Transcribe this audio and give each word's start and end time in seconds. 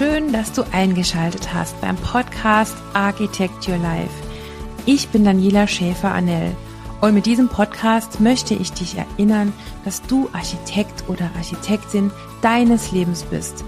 Schön, 0.00 0.32
dass 0.32 0.50
du 0.52 0.62
eingeschaltet 0.72 1.52
hast 1.52 1.78
beim 1.82 1.94
Podcast 1.96 2.74
Architect 2.94 3.68
Your 3.68 3.76
Life. 3.76 4.08
Ich 4.86 5.10
bin 5.10 5.26
Daniela 5.26 5.66
Schäfer-Annell 5.66 6.56
und 7.02 7.12
mit 7.12 7.26
diesem 7.26 7.50
Podcast 7.50 8.18
möchte 8.18 8.54
ich 8.54 8.72
dich 8.72 8.96
erinnern, 8.96 9.52
dass 9.84 10.00
du 10.00 10.30
Architekt 10.32 11.04
oder 11.06 11.30
Architektin 11.36 12.10
deines 12.40 12.92
Lebens 12.92 13.24
bist. 13.24 13.62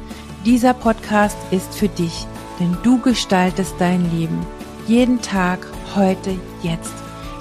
Dieser 0.46 0.72
Podcast 0.72 1.36
ist 1.50 1.74
für 1.74 1.88
dich, 1.88 2.26
denn 2.58 2.78
du 2.82 2.98
gestaltest 2.98 3.74
dein 3.78 4.10
Leben. 4.18 4.38
Jeden 4.86 5.20
Tag, 5.20 5.66
heute, 5.94 6.34
jetzt. 6.62 6.94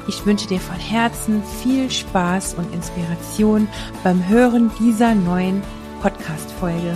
Ich 0.10 0.26
wünsche 0.26 0.48
dir 0.48 0.60
von 0.60 0.76
Herzen 0.76 1.42
viel 1.64 1.90
Spaß 1.90 2.56
und 2.56 2.74
Inspiration 2.74 3.70
beim 4.04 4.28
Hören 4.28 4.70
dieser 4.82 5.16
neuen 5.16 5.62
Podcast-Folge. 6.02 6.94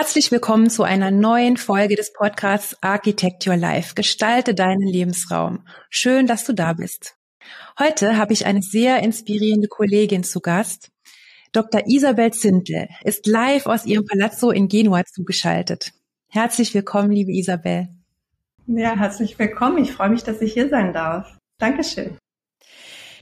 Herzlich 0.00 0.32
willkommen 0.32 0.70
zu 0.70 0.82
einer 0.82 1.10
neuen 1.10 1.58
Folge 1.58 1.94
des 1.94 2.14
Podcasts 2.14 2.74
Architect 2.80 3.46
Your 3.46 3.58
Life. 3.58 3.94
Gestalte 3.94 4.54
deinen 4.54 4.88
Lebensraum. 4.88 5.66
Schön, 5.90 6.26
dass 6.26 6.44
du 6.44 6.54
da 6.54 6.72
bist. 6.72 7.16
Heute 7.78 8.16
habe 8.16 8.32
ich 8.32 8.46
eine 8.46 8.62
sehr 8.62 9.02
inspirierende 9.02 9.68
Kollegin 9.68 10.24
zu 10.24 10.40
Gast. 10.40 10.90
Dr. 11.52 11.82
Isabel 11.86 12.32
Zindel 12.32 12.88
ist 13.04 13.26
live 13.26 13.66
aus 13.66 13.84
ihrem 13.84 14.06
Palazzo 14.06 14.50
in 14.50 14.68
Genua 14.68 15.04
zugeschaltet. 15.04 15.92
Herzlich 16.28 16.72
willkommen, 16.72 17.12
liebe 17.12 17.32
Isabel. 17.32 17.88
Ja, 18.66 18.96
herzlich 18.96 19.38
willkommen. 19.38 19.84
Ich 19.84 19.92
freue 19.92 20.08
mich, 20.08 20.24
dass 20.24 20.40
ich 20.40 20.54
hier 20.54 20.70
sein 20.70 20.94
darf. 20.94 21.36
Dankeschön. 21.58 22.16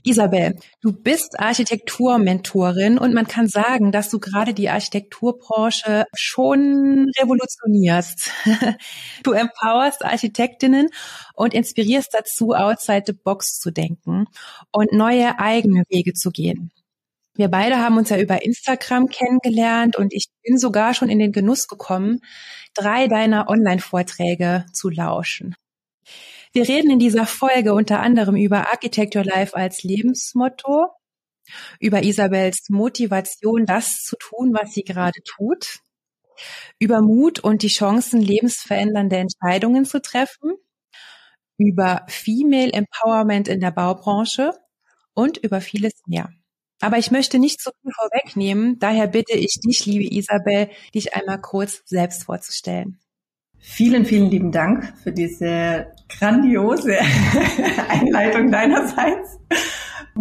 Isabel, 0.03 0.55
du 0.81 0.91
bist 0.93 1.39
Architekturmentorin 1.39 2.97
und 2.97 3.13
man 3.13 3.27
kann 3.27 3.47
sagen, 3.47 3.91
dass 3.91 4.09
du 4.09 4.19
gerade 4.19 4.53
die 4.53 4.69
Architekturbranche 4.69 6.05
schon 6.13 7.11
revolutionierst. 7.19 8.31
Du 9.23 9.31
empowerst 9.31 10.03
Architektinnen 10.05 10.89
und 11.33 11.53
inspirierst 11.53 12.13
dazu, 12.13 12.53
outside 12.53 13.03
the 13.05 13.13
box 13.13 13.59
zu 13.59 13.71
denken 13.71 14.25
und 14.71 14.93
neue 14.93 15.39
eigene 15.39 15.83
Wege 15.89 16.13
zu 16.13 16.31
gehen. 16.31 16.71
Wir 17.35 17.47
beide 17.47 17.77
haben 17.77 17.97
uns 17.97 18.09
ja 18.09 18.17
über 18.17 18.43
Instagram 18.43 19.07
kennengelernt 19.07 19.95
und 19.95 20.13
ich 20.13 20.27
bin 20.43 20.57
sogar 20.57 20.93
schon 20.93 21.09
in 21.09 21.19
den 21.19 21.31
Genuss 21.31 21.67
gekommen, 21.67 22.19
drei 22.73 23.07
deiner 23.07 23.49
Online-Vorträge 23.49 24.65
zu 24.73 24.89
lauschen. 24.89 25.55
Wir 26.51 26.67
reden 26.67 26.89
in 26.89 26.99
dieser 26.99 27.27
Folge 27.27 27.73
unter 27.73 27.99
anderem 27.99 28.35
über 28.35 28.71
Architecture 28.71 29.23
Life 29.23 29.55
als 29.55 29.83
Lebensmotto, 29.83 30.87
über 31.79 32.03
Isabels 32.03 32.69
Motivation, 32.69 33.65
das 33.65 34.01
zu 34.01 34.15
tun, 34.17 34.53
was 34.53 34.73
sie 34.73 34.83
gerade 34.83 35.21
tut, 35.23 35.79
über 36.79 37.01
Mut 37.01 37.39
und 37.39 37.61
die 37.61 37.67
Chancen, 37.67 38.19
lebensverändernde 38.19 39.17
Entscheidungen 39.17 39.85
zu 39.85 40.01
treffen, 40.01 40.53
über 41.57 42.05
Female 42.07 42.71
Empowerment 42.73 43.47
in 43.47 43.59
der 43.59 43.71
Baubranche 43.71 44.53
und 45.13 45.37
über 45.37 45.61
vieles 45.61 45.93
mehr. 46.07 46.29
Aber 46.81 46.97
ich 46.97 47.11
möchte 47.11 47.37
nicht 47.37 47.61
zu 47.61 47.71
viel 47.81 47.91
vorwegnehmen, 47.93 48.79
daher 48.79 49.07
bitte 49.07 49.33
ich 49.33 49.59
dich, 49.63 49.85
liebe 49.85 50.15
Isabel, 50.15 50.69
dich 50.95 51.13
einmal 51.13 51.41
kurz 51.41 51.83
selbst 51.85 52.23
vorzustellen. 52.23 52.99
Vielen, 53.59 54.05
vielen 54.05 54.29
lieben 54.29 54.51
Dank 54.51 54.93
für 55.03 55.11
diese 55.11 55.87
grandiose 56.07 56.97
Einleitung 57.89 58.51
deinerseits. 58.51 59.39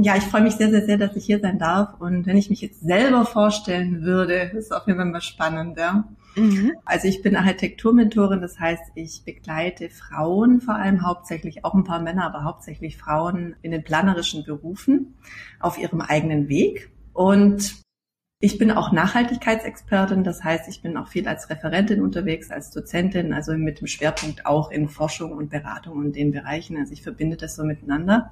Ja, 0.00 0.16
ich 0.16 0.24
freue 0.24 0.42
mich 0.42 0.54
sehr, 0.54 0.70
sehr, 0.70 0.84
sehr, 0.84 0.98
dass 0.98 1.16
ich 1.16 1.24
hier 1.24 1.40
sein 1.40 1.58
darf. 1.58 2.00
Und 2.00 2.26
wenn 2.26 2.36
ich 2.36 2.50
mich 2.50 2.60
jetzt 2.60 2.80
selber 2.80 3.24
vorstellen 3.24 4.02
würde, 4.02 4.52
ist 4.56 4.72
auf 4.72 4.86
jeden 4.86 4.98
Fall 4.98 5.08
mal 5.08 5.20
spannend. 5.20 5.78
Ja? 5.78 6.08
Mhm. 6.36 6.72
Also 6.84 7.08
ich 7.08 7.22
bin 7.22 7.36
Architekturmentorin, 7.36 8.40
das 8.40 8.60
heißt, 8.60 8.82
ich 8.94 9.22
begleite 9.24 9.88
Frauen, 9.88 10.60
vor 10.60 10.74
allem 10.74 11.06
hauptsächlich 11.06 11.64
auch 11.64 11.74
ein 11.74 11.84
paar 11.84 12.00
Männer, 12.00 12.26
aber 12.26 12.44
hauptsächlich 12.44 12.96
Frauen 12.96 13.56
in 13.62 13.70
den 13.72 13.82
planerischen 13.82 14.44
Berufen 14.44 15.14
auf 15.58 15.78
ihrem 15.78 16.00
eigenen 16.00 16.48
Weg. 16.48 16.90
Und 17.12 17.82
ich 18.40 18.56
bin 18.56 18.70
auch 18.70 18.92
Nachhaltigkeitsexpertin, 18.92 20.22
das 20.22 20.44
heißt, 20.44 20.68
ich 20.68 20.80
bin 20.80 20.96
auch 20.96 21.08
viel 21.08 21.26
als 21.26 21.50
Referentin 21.50 22.00
unterwegs, 22.00 22.50
als 22.50 22.70
Dozentin, 22.70 23.32
also 23.32 23.52
mit 23.54 23.80
dem 23.80 23.88
Schwerpunkt 23.88 24.46
auch 24.46 24.70
in 24.70 24.88
Forschung 24.88 25.32
und 25.32 25.50
Beratung 25.50 25.96
und 25.98 26.14
den 26.14 26.30
Bereichen. 26.30 26.76
Also 26.76 26.92
ich 26.92 27.02
verbinde 27.02 27.36
das 27.36 27.56
so 27.56 27.64
miteinander. 27.64 28.30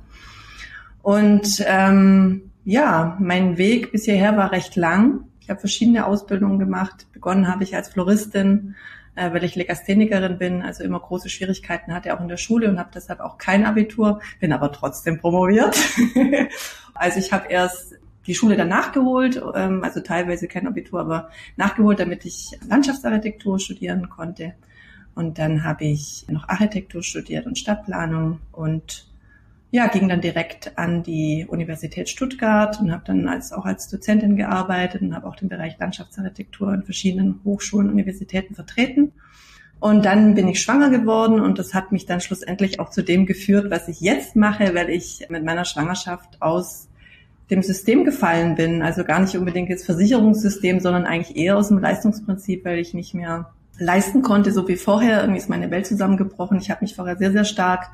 Und 1.03 1.65
ähm, 1.66 2.53
ja, 2.65 3.16
mein 3.21 3.59
Weg 3.59 3.91
bis 3.91 4.05
hierher 4.05 4.37
war 4.37 4.53
recht 4.53 4.77
lang. 4.77 5.25
Ich 5.41 5.50
habe 5.50 5.59
verschiedene 5.59 6.06
Ausbildungen 6.06 6.61
gemacht. 6.61 7.06
Begonnen 7.12 7.49
habe 7.49 7.65
ich 7.65 7.75
als 7.75 7.89
Floristin, 7.89 8.77
äh, 9.16 9.33
weil 9.33 9.43
ich 9.43 9.56
Legasthenikerin 9.56 10.39
bin, 10.39 10.62
also 10.62 10.84
immer 10.84 11.00
große 11.00 11.28
Schwierigkeiten 11.28 11.93
hatte 11.93 12.15
auch 12.15 12.21
in 12.21 12.28
der 12.28 12.37
Schule 12.37 12.69
und 12.69 12.78
habe 12.78 12.91
deshalb 12.95 13.19
auch 13.19 13.39
kein 13.39 13.65
Abitur, 13.65 14.21
bin 14.39 14.53
aber 14.53 14.71
trotzdem 14.71 15.19
promoviert. 15.19 15.77
also 16.95 17.19
ich 17.19 17.33
habe 17.33 17.49
erst 17.49 17.97
die 18.27 18.35
Schule 18.35 18.57
dann 18.57 18.69
nachgeholt, 18.69 19.41
ähm, 19.55 19.83
also 19.85 20.01
teilweise 20.01 20.49
kein 20.49 20.67
Abitur, 20.67 21.01
aber 21.01 21.31
nachgeholt, 21.57 22.01
damit 22.01 22.25
ich 22.25 22.51
Landschaftsarchitektur 22.69 23.59
studieren 23.59 24.09
konnte. 24.09 24.55
Und 25.15 25.39
dann 25.39 25.65
habe 25.65 25.85
ich 25.85 26.27
noch 26.29 26.49
Architektur 26.49 27.03
studiert 27.03 27.47
und 27.47 27.59
Stadtplanung 27.59 28.41
und 28.53 29.07
ja, 29.71 29.89
ging 29.89 30.09
dann 30.09 30.21
direkt 30.21 30.79
an 30.79 31.03
die 31.03 31.47
Universität 31.49 32.09
Stuttgart 32.09 32.81
und 32.81 32.93
habe 32.93 33.03
dann 33.05 33.29
als, 33.29 33.53
auch 33.53 33.65
als 33.65 33.89
Dozentin 33.89 34.37
gearbeitet 34.37 35.03
und 35.03 35.15
habe 35.15 35.27
auch 35.27 35.37
den 35.37 35.49
Bereich 35.49 35.79
Landschaftsarchitektur 35.79 36.73
in 36.73 36.83
verschiedenen 36.83 37.41
Hochschulen, 37.45 37.91
Universitäten 37.91 38.55
vertreten. 38.55 39.13
Und 39.79 40.05
dann 40.05 40.35
bin 40.35 40.49
ich 40.49 40.63
schwanger 40.63 40.89
geworden 40.89 41.41
und 41.41 41.59
das 41.59 41.75
hat 41.75 41.93
mich 41.93 42.07
dann 42.07 42.21
schlussendlich 42.21 42.81
auch 42.81 42.91
zu 42.91 43.03
dem 43.03 43.27
geführt, 43.27 43.71
was 43.71 43.89
ich 43.89 44.01
jetzt 44.01 44.37
mache, 44.37 44.75
weil 44.75 44.89
ich 44.89 45.27
mit 45.29 45.45
meiner 45.45 45.65
Schwangerschaft 45.65 46.41
aus 46.41 46.89
dem 47.51 47.62
System 47.62 48.05
gefallen 48.05 48.55
bin. 48.55 48.83
Also 48.83 49.05
gar 49.05 49.21
nicht 49.21 49.37
unbedingt 49.37 49.69
jetzt 49.69 49.87
Versicherungssystem, 49.87 50.81
sondern 50.81 51.07
eigentlich 51.07 51.37
eher 51.37 51.57
aus 51.57 51.69
dem 51.69 51.79
Leistungsprinzip, 51.79 52.65
weil 52.65 52.79
ich 52.79 52.95
nicht 52.95 53.15
mehr 53.15 53.53
leisten 53.79 54.23
konnte, 54.23 54.53
so 54.53 54.67
wie 54.69 54.77
vorher. 54.77 55.21
Irgendwie 55.21 55.39
ist 55.39 55.49
meine 55.49 55.71
Welt 55.71 55.87
zusammengebrochen. 55.87 56.59
Ich 56.59 56.71
habe 56.71 56.83
mich 56.83 56.97
vorher 56.97 57.17
sehr, 57.17 57.33
sehr 57.33 57.45
stark 57.45 57.89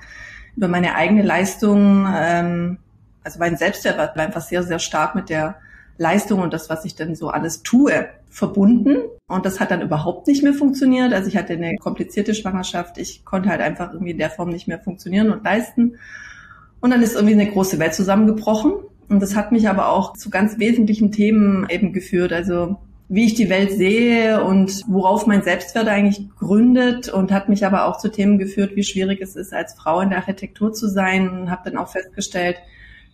über 0.56 0.68
meine 0.68 0.94
eigene 0.94 1.22
Leistung, 1.22 2.06
ähm, 2.14 2.78
also 3.24 3.38
mein 3.38 3.56
Selbstwert 3.56 3.98
war 3.98 4.16
einfach 4.16 4.42
sehr, 4.42 4.62
sehr 4.62 4.78
stark 4.78 5.14
mit 5.14 5.28
der 5.28 5.56
Leistung 5.98 6.40
und 6.40 6.52
das, 6.52 6.68
was 6.70 6.84
ich 6.84 6.94
denn 6.94 7.14
so 7.14 7.28
alles 7.28 7.62
tue, 7.62 8.08
verbunden. 8.28 8.96
Und 9.28 9.46
das 9.46 9.60
hat 9.60 9.70
dann 9.70 9.82
überhaupt 9.82 10.26
nicht 10.26 10.42
mehr 10.42 10.54
funktioniert. 10.54 11.12
Also 11.12 11.28
ich 11.28 11.36
hatte 11.36 11.52
eine 11.52 11.76
komplizierte 11.76 12.34
Schwangerschaft. 12.34 12.98
Ich 12.98 13.24
konnte 13.24 13.50
halt 13.50 13.60
einfach 13.60 13.92
irgendwie 13.92 14.12
in 14.12 14.18
der 14.18 14.30
Form 14.30 14.48
nicht 14.50 14.66
mehr 14.66 14.80
funktionieren 14.80 15.30
und 15.30 15.44
leisten. 15.44 15.98
Und 16.80 16.90
dann 16.90 17.02
ist 17.02 17.14
irgendwie 17.14 17.34
eine 17.34 17.50
große 17.50 17.78
Welt 17.78 17.94
zusammengebrochen. 17.94 18.72
Und 19.08 19.20
das 19.20 19.36
hat 19.36 19.52
mich 19.52 19.68
aber 19.68 19.88
auch 19.88 20.14
zu 20.14 20.30
ganz 20.30 20.58
wesentlichen 20.58 21.12
Themen 21.12 21.66
eben 21.68 21.92
geführt. 21.92 22.32
Also 22.32 22.78
wie 23.08 23.26
ich 23.26 23.34
die 23.34 23.50
Welt 23.50 23.72
sehe 23.72 24.42
und 24.42 24.84
worauf 24.86 25.26
mein 25.26 25.42
Selbstwert 25.42 25.86
eigentlich 25.86 26.30
gründet 26.38 27.10
und 27.10 27.30
hat 27.30 27.50
mich 27.50 27.66
aber 27.66 27.84
auch 27.84 27.98
zu 27.98 28.10
Themen 28.10 28.38
geführt, 28.38 28.74
wie 28.74 28.84
schwierig 28.84 29.20
es 29.20 29.36
ist, 29.36 29.52
als 29.52 29.74
Frau 29.74 30.00
in 30.00 30.08
der 30.08 30.18
Architektur 30.18 30.72
zu 30.72 30.88
sein 30.88 31.28
und 31.28 31.50
habe 31.50 31.68
dann 31.68 31.78
auch 31.78 31.88
festgestellt, 31.88 32.56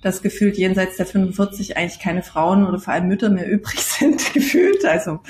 dass 0.00 0.22
gefühlt 0.22 0.56
jenseits 0.56 0.96
der 0.96 1.06
45 1.06 1.76
eigentlich 1.76 1.98
keine 1.98 2.22
Frauen 2.22 2.64
oder 2.64 2.78
vor 2.78 2.92
allem 2.92 3.08
Mütter 3.08 3.30
mehr 3.30 3.48
übrig 3.50 3.80
sind, 3.80 4.32
gefühlt. 4.32 4.84
Also 4.84 5.20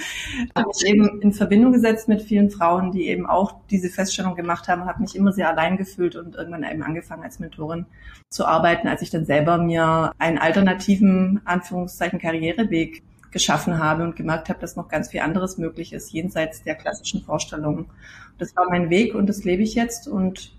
habe 0.55 0.71
ich 0.77 0.87
eben 0.87 1.23
in 1.23 1.33
Verbindung 1.33 1.73
gesetzt 1.73 2.09
mit 2.09 2.23
vielen 2.23 2.51
Frauen, 2.51 2.93
die 2.93 3.09
eben 3.09 3.27
auch 3.27 3.55
diese 3.71 3.89
Feststellung 3.89 4.35
gemacht 4.35 4.69
haben, 4.69 4.85
habe 4.85 5.01
mich 5.01 5.17
immer 5.17 5.33
sehr 5.33 5.49
allein 5.49 5.77
gefühlt 5.77 6.17
und 6.17 6.37
irgendwann 6.37 6.65
eben 6.65 6.83
angefangen 6.83 7.23
als 7.23 7.39
Mentorin 7.39 7.87
zu 8.29 8.47
arbeiten, 8.47 8.89
als 8.89 9.03
ich 9.03 9.11
dann 9.11 9.25
selber 9.25 9.59
mir 9.59 10.13
einen 10.19 10.39
alternativen, 10.39 11.41
Anführungszeichen, 11.45 12.19
Karriereweg 12.19 13.03
geschaffen 13.31 13.79
habe 13.79 14.05
und 14.05 14.17
gemerkt 14.17 14.49
habe, 14.49 14.61
dass 14.61 14.77
noch 14.77 14.89
ganz 14.89 15.11
viel 15.11 15.21
anderes 15.21 15.59
möglich 15.59 15.93
ist, 15.93 16.13
jenseits 16.13 16.63
der 16.63 16.75
klassischen 16.75 17.23
Vorstellungen. 17.23 17.87
Das 18.39 18.57
war 18.57 18.67
mein 18.69 18.91
Weg 18.91 19.15
und 19.15 19.27
das 19.27 19.45
lebe 19.45 19.63
ich 19.63 19.75
jetzt 19.75 20.09
und 20.09 20.53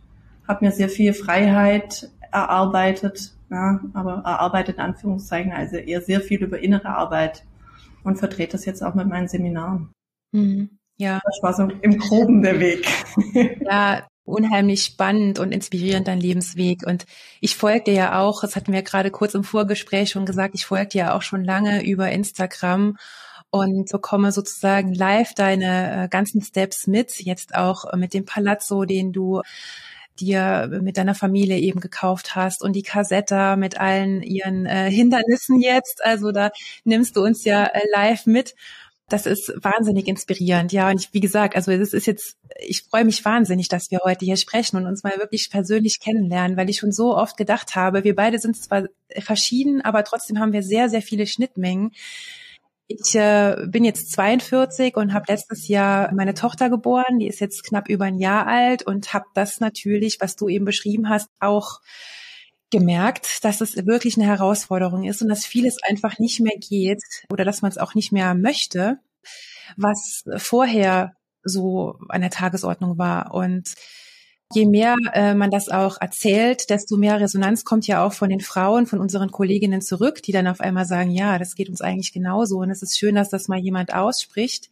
habe 0.48 0.66
mir 0.66 0.72
sehr 0.72 0.89
viel 0.89 1.13
Freiheit 1.13 2.10
erarbeitet, 2.31 3.34
ja, 3.51 3.80
aber 3.94 4.22
erarbeitet 4.25 4.78
in 4.78 4.81
Anführungszeichen, 4.81 5.51
also 5.51 5.78
eher 5.78 6.01
sehr 6.01 6.22
viel 6.22 6.44
über 6.44 6.60
innere 6.60 6.90
Arbeit 6.90 7.46
und 8.04 8.18
vertrete 8.18 8.54
das 8.54 8.66
jetzt 8.66 8.84
auch 8.84 8.96
mit 8.96 9.07
meinen 9.07 9.28
Seminaren. 9.28 9.92
Mhm. 10.31 10.80
Ja. 10.98 11.19
Das 11.24 11.40
war 11.42 11.54
so 11.54 11.63
im 11.81 11.98
Groben 11.98 12.42
der 12.42 12.60
Weg. 12.60 12.88
Ja, 13.62 14.07
unheimlich 14.25 14.84
spannend 14.84 15.40
und 15.40 15.51
inspirierend 15.51 16.07
dein 16.07 16.19
Lebensweg. 16.19 16.86
Und 16.86 17.06
ich 17.42 17.56
folge 17.56 17.86
dir 17.86 17.94
ja 17.94 18.19
auch, 18.19 18.42
das 18.42 18.56
hatten 18.56 18.74
wir 18.74 18.84
gerade 18.84 19.12
kurz 19.12 19.34
im 19.34 19.44
Vorgespräch 19.44 20.12
schon 20.12 20.25
gesagt, 20.25 20.56
ich 20.56 20.66
folge 20.66 20.90
dir 20.90 20.98
ja 21.00 21.13
auch 21.13 21.22
schon 21.22 21.44
lange 21.44 21.84
über 21.84 22.12
Instagram 22.12 22.98
und 23.50 23.92
bekomme 23.92 24.31
sozusagen 24.31 24.94
live 24.94 25.34
deine 25.34 26.04
äh, 26.04 26.07
ganzen 26.10 26.42
Steps 26.42 26.86
mit, 26.86 27.19
jetzt 27.19 27.56
auch 27.56 27.92
mit 27.96 28.13
dem 28.13 28.25
Palazzo, 28.25 28.86
den 28.86 29.12
du 29.12 29.42
dir 30.19 30.80
mit 30.81 30.98
deiner 30.98 31.16
Familie 31.16 31.57
eben 31.57 31.80
gekauft 31.80 32.36
hast 32.36 32.63
und 32.63 32.74
die 32.74 32.83
Kassetta 32.83 33.56
mit 33.56 33.80
allen 33.80 34.21
ihren 34.21 34.66
äh, 34.66 34.92
Hindernissen 34.92 35.60
jetzt. 35.62 36.04
Also 36.04 36.31
da 36.31 36.51
nimmst 36.83 37.16
du 37.16 37.24
uns 37.24 37.44
ja 37.45 37.66
äh, 37.66 37.81
live 37.92 38.25
mit. 38.25 38.56
Das 39.10 39.25
ist 39.25 39.51
wahnsinnig 39.56 40.07
inspirierend, 40.07 40.71
ja. 40.71 40.89
Und 40.89 41.01
ich, 41.01 41.13
wie 41.13 41.19
gesagt, 41.19 41.56
also 41.56 41.71
es 41.71 41.94
ist 41.94 42.06
jetzt, 42.06 42.38
ich 42.60 42.83
freue 42.83 43.06
mich 43.06 43.25
wahnsinnig, 43.25 43.68
dass 43.68 43.89
wir 43.89 44.01
heute 44.04 44.24
hier 44.24 44.38
sprechen 44.38 44.77
und 44.77 44.86
uns 44.86 45.04
mal 45.04 45.18
wirklich 45.18 45.50
persönlich 45.50 46.00
kennenlernen, 46.00 46.57
weil 46.57 46.69
ich 46.69 46.77
schon 46.77 46.92
so 46.92 47.18
oft 47.18 47.36
gedacht 47.36 47.75
habe, 47.75 48.04
wir 48.04 48.15
beide 48.15 48.38
sind 48.38 48.56
zwar 48.56 48.83
verschieden, 49.18 49.81
aber 49.81 50.04
trotzdem 50.04 50.39
haben 50.39 50.54
wir 50.54 50.62
sehr, 50.62 50.89
sehr 50.89 51.01
viele 51.01 51.25
Schnittmengen. 51.25 51.92
Ich 52.91 53.13
äh, 53.13 53.68
bin 53.68 53.83
jetzt 53.83 54.12
42 54.13 54.97
und 54.97 55.13
habe 55.13 55.25
letztes 55.27 55.68
Jahr 55.68 56.12
meine 56.12 56.33
Tochter 56.33 56.71
geboren. 56.71 57.19
Die 57.19 57.27
ist 57.27 57.39
jetzt 57.39 57.63
knapp 57.63 57.88
über 57.88 58.06
ein 58.06 58.18
Jahr 58.18 58.47
alt 58.47 58.81
und 58.81 59.13
habe 59.13 59.25
das 59.36 59.59
natürlich, 59.59 60.18
was 60.21 60.36
du 60.36 60.50
eben 60.50 60.65
beschrieben 60.65 61.07
hast, 61.07 61.30
auch 61.39 61.81
gemerkt, 62.71 63.45
dass 63.45 63.62
es 63.62 63.86
wirklich 63.86 64.18
eine 64.18 64.25
Herausforderung 64.25 65.03
ist 65.03 65.21
und 65.21 65.30
dass 65.30 65.45
vieles 65.45 65.77
einfach 65.88 66.18
nicht 66.18 66.39
mehr 66.39 66.57
geht 66.57 67.03
oder 67.31 67.45
dass 67.45 67.62
man 67.62 67.69
es 67.69 67.77
auch 67.77 67.94
nicht 67.94 68.12
mehr 68.12 68.33
möchte, 68.33 68.97
was 69.77 70.24
vorher 70.38 71.13
so 71.44 71.95
an 72.09 72.21
der 72.21 72.31
Tagesordnung 72.31 72.97
war. 72.97 73.36
Und 73.36 73.75
Je 74.51 74.66
mehr 74.66 74.96
äh, 75.13 75.36
man 75.36 75.51
das 75.51 75.69
auch 75.69 76.01
erzählt, 76.01 76.72
desto 76.72 76.98
mehr 76.98 77.19
Resonanz 77.19 77.63
kommt 77.66 77.86
ja 77.86 78.04
auch 78.04 78.13
von 78.13 78.30
den 78.30 78.40
Frauen, 78.40 78.88
von 78.88 79.00
unseren 79.00 79.30
Kolleginnen 79.30 79.81
zurück, 79.81 80.24
die 80.24 80.31
dann 80.31 80.48
auf 80.48 80.60
einmal 80.60 80.88
sagen, 80.88 81.12
ja, 81.12 81.38
das 81.38 81.54
geht 81.54 81.69
uns 81.69 81.81
eigentlich 81.81 82.13
genauso. 82.13 82.57
Und 82.57 82.72
es 82.72 82.81
ist 82.81 82.98
schön, 82.98 83.13
dass 83.13 83.30
das 83.30 83.48
mal 83.48 83.60
jemand 83.60 83.94
ausspricht. 83.94 84.72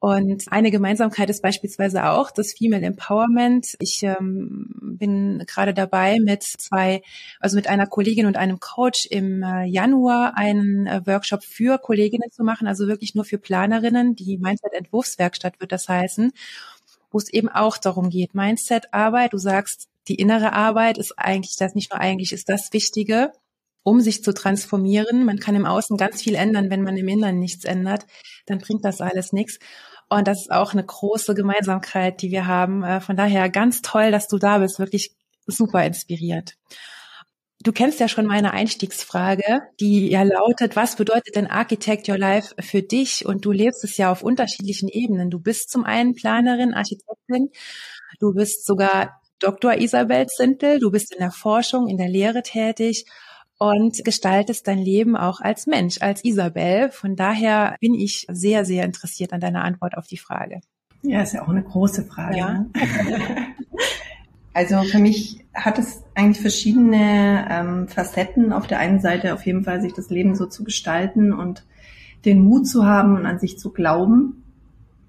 Und 0.00 0.50
eine 0.50 0.70
Gemeinsamkeit 0.70 1.28
ist 1.28 1.42
beispielsweise 1.42 2.06
auch 2.06 2.30
das 2.30 2.54
Female 2.54 2.84
Empowerment. 2.84 3.76
Ich 3.80 4.02
ähm, 4.02 4.70
bin 4.80 5.44
gerade 5.46 5.74
dabei, 5.74 6.18
mit 6.18 6.42
zwei, 6.42 7.02
also 7.38 7.54
mit 7.56 7.68
einer 7.68 7.86
Kollegin 7.86 8.26
und 8.26 8.38
einem 8.38 8.60
Coach 8.60 9.06
im 9.10 9.42
äh, 9.42 9.66
Januar 9.66 10.32
einen 10.36 10.86
äh, 10.86 11.02
Workshop 11.06 11.44
für 11.44 11.78
Kolleginnen 11.78 12.30
zu 12.32 12.42
machen, 12.42 12.66
also 12.66 12.88
wirklich 12.88 13.14
nur 13.14 13.26
für 13.26 13.38
Planerinnen. 13.38 14.16
Die 14.16 14.38
Mindset 14.38 14.72
Entwurfswerkstatt 14.72 15.60
wird 15.60 15.70
das 15.70 15.88
heißen 15.88 16.32
wo 17.10 17.18
es 17.18 17.32
eben 17.32 17.48
auch 17.48 17.78
darum 17.78 18.10
geht, 18.10 18.34
Mindset-Arbeit. 18.34 19.32
Du 19.32 19.38
sagst, 19.38 19.88
die 20.08 20.14
innere 20.16 20.52
Arbeit 20.52 20.98
ist 20.98 21.18
eigentlich 21.18 21.56
das, 21.56 21.74
nicht 21.74 21.92
nur 21.92 22.00
eigentlich 22.00 22.32
ist 22.32 22.48
das 22.48 22.72
Wichtige, 22.72 23.32
um 23.82 24.00
sich 24.00 24.22
zu 24.22 24.32
transformieren. 24.32 25.24
Man 25.24 25.38
kann 25.38 25.54
im 25.54 25.66
Außen 25.66 25.96
ganz 25.96 26.22
viel 26.22 26.34
ändern, 26.34 26.70
wenn 26.70 26.82
man 26.82 26.96
im 26.96 27.08
Inneren 27.08 27.38
nichts 27.38 27.64
ändert, 27.64 28.06
dann 28.46 28.58
bringt 28.58 28.84
das 28.84 29.00
alles 29.00 29.32
nichts. 29.32 29.58
Und 30.08 30.26
das 30.26 30.42
ist 30.42 30.50
auch 30.50 30.72
eine 30.72 30.84
große 30.84 31.34
Gemeinsamkeit, 31.34 32.20
die 32.20 32.32
wir 32.32 32.46
haben. 32.46 32.82
Äh, 32.82 33.00
von 33.00 33.16
daher 33.16 33.48
ganz 33.48 33.80
toll, 33.80 34.10
dass 34.10 34.26
du 34.26 34.38
da 34.38 34.58
bist, 34.58 34.78
wirklich 34.78 35.12
super 35.46 35.84
inspiriert. 35.84 36.56
Du 37.62 37.72
kennst 37.72 38.00
ja 38.00 38.08
schon 38.08 38.24
meine 38.24 38.52
Einstiegsfrage, 38.52 39.60
die 39.80 40.08
ja 40.08 40.22
lautet, 40.22 40.76
was 40.76 40.96
bedeutet 40.96 41.36
denn 41.36 41.46
Architect 41.46 42.08
Your 42.08 42.16
Life 42.16 42.54
für 42.58 42.80
dich? 42.80 43.26
Und 43.26 43.44
du 43.44 43.52
lebst 43.52 43.84
es 43.84 43.98
ja 43.98 44.10
auf 44.10 44.22
unterschiedlichen 44.22 44.88
Ebenen. 44.88 45.28
Du 45.28 45.38
bist 45.38 45.70
zum 45.70 45.84
einen 45.84 46.14
Planerin, 46.14 46.72
Architektin, 46.72 47.50
du 48.18 48.32
bist 48.32 48.64
sogar 48.64 49.20
Dr. 49.40 49.74
Isabel 49.78 50.26
Zintel, 50.26 50.78
du 50.78 50.90
bist 50.90 51.12
in 51.12 51.20
der 51.20 51.32
Forschung, 51.32 51.86
in 51.88 51.98
der 51.98 52.08
Lehre 52.08 52.42
tätig 52.42 53.04
und 53.58 54.02
gestaltest 54.04 54.66
dein 54.66 54.78
Leben 54.78 55.14
auch 55.14 55.40
als 55.40 55.66
Mensch, 55.66 56.00
als 56.00 56.24
Isabel. 56.24 56.90
Von 56.90 57.14
daher 57.14 57.76
bin 57.78 57.92
ich 57.92 58.26
sehr, 58.30 58.64
sehr 58.64 58.84
interessiert 58.84 59.34
an 59.34 59.40
deiner 59.40 59.64
Antwort 59.64 59.98
auf 59.98 60.06
die 60.06 60.16
Frage. 60.16 60.62
Ja, 61.02 61.20
ist 61.22 61.34
ja 61.34 61.42
auch 61.42 61.48
eine 61.48 61.62
große 61.62 62.04
Frage. 62.04 62.38
Ja. 62.38 62.52
Ne? 62.52 62.70
Also 64.52 64.82
für 64.82 64.98
mich 64.98 65.44
hat 65.54 65.78
es 65.78 66.02
eigentlich 66.14 66.40
verschiedene 66.40 67.46
ähm, 67.50 67.88
Facetten. 67.88 68.52
Auf 68.52 68.66
der 68.66 68.80
einen 68.80 69.00
Seite 69.00 69.34
auf 69.34 69.46
jeden 69.46 69.64
Fall 69.64 69.80
sich 69.80 69.92
das 69.92 70.10
Leben 70.10 70.34
so 70.34 70.46
zu 70.46 70.64
gestalten 70.64 71.32
und 71.32 71.64
den 72.24 72.42
Mut 72.42 72.66
zu 72.66 72.84
haben 72.84 73.16
und 73.16 73.26
an 73.26 73.38
sich 73.38 73.58
zu 73.58 73.70
glauben, 73.70 74.42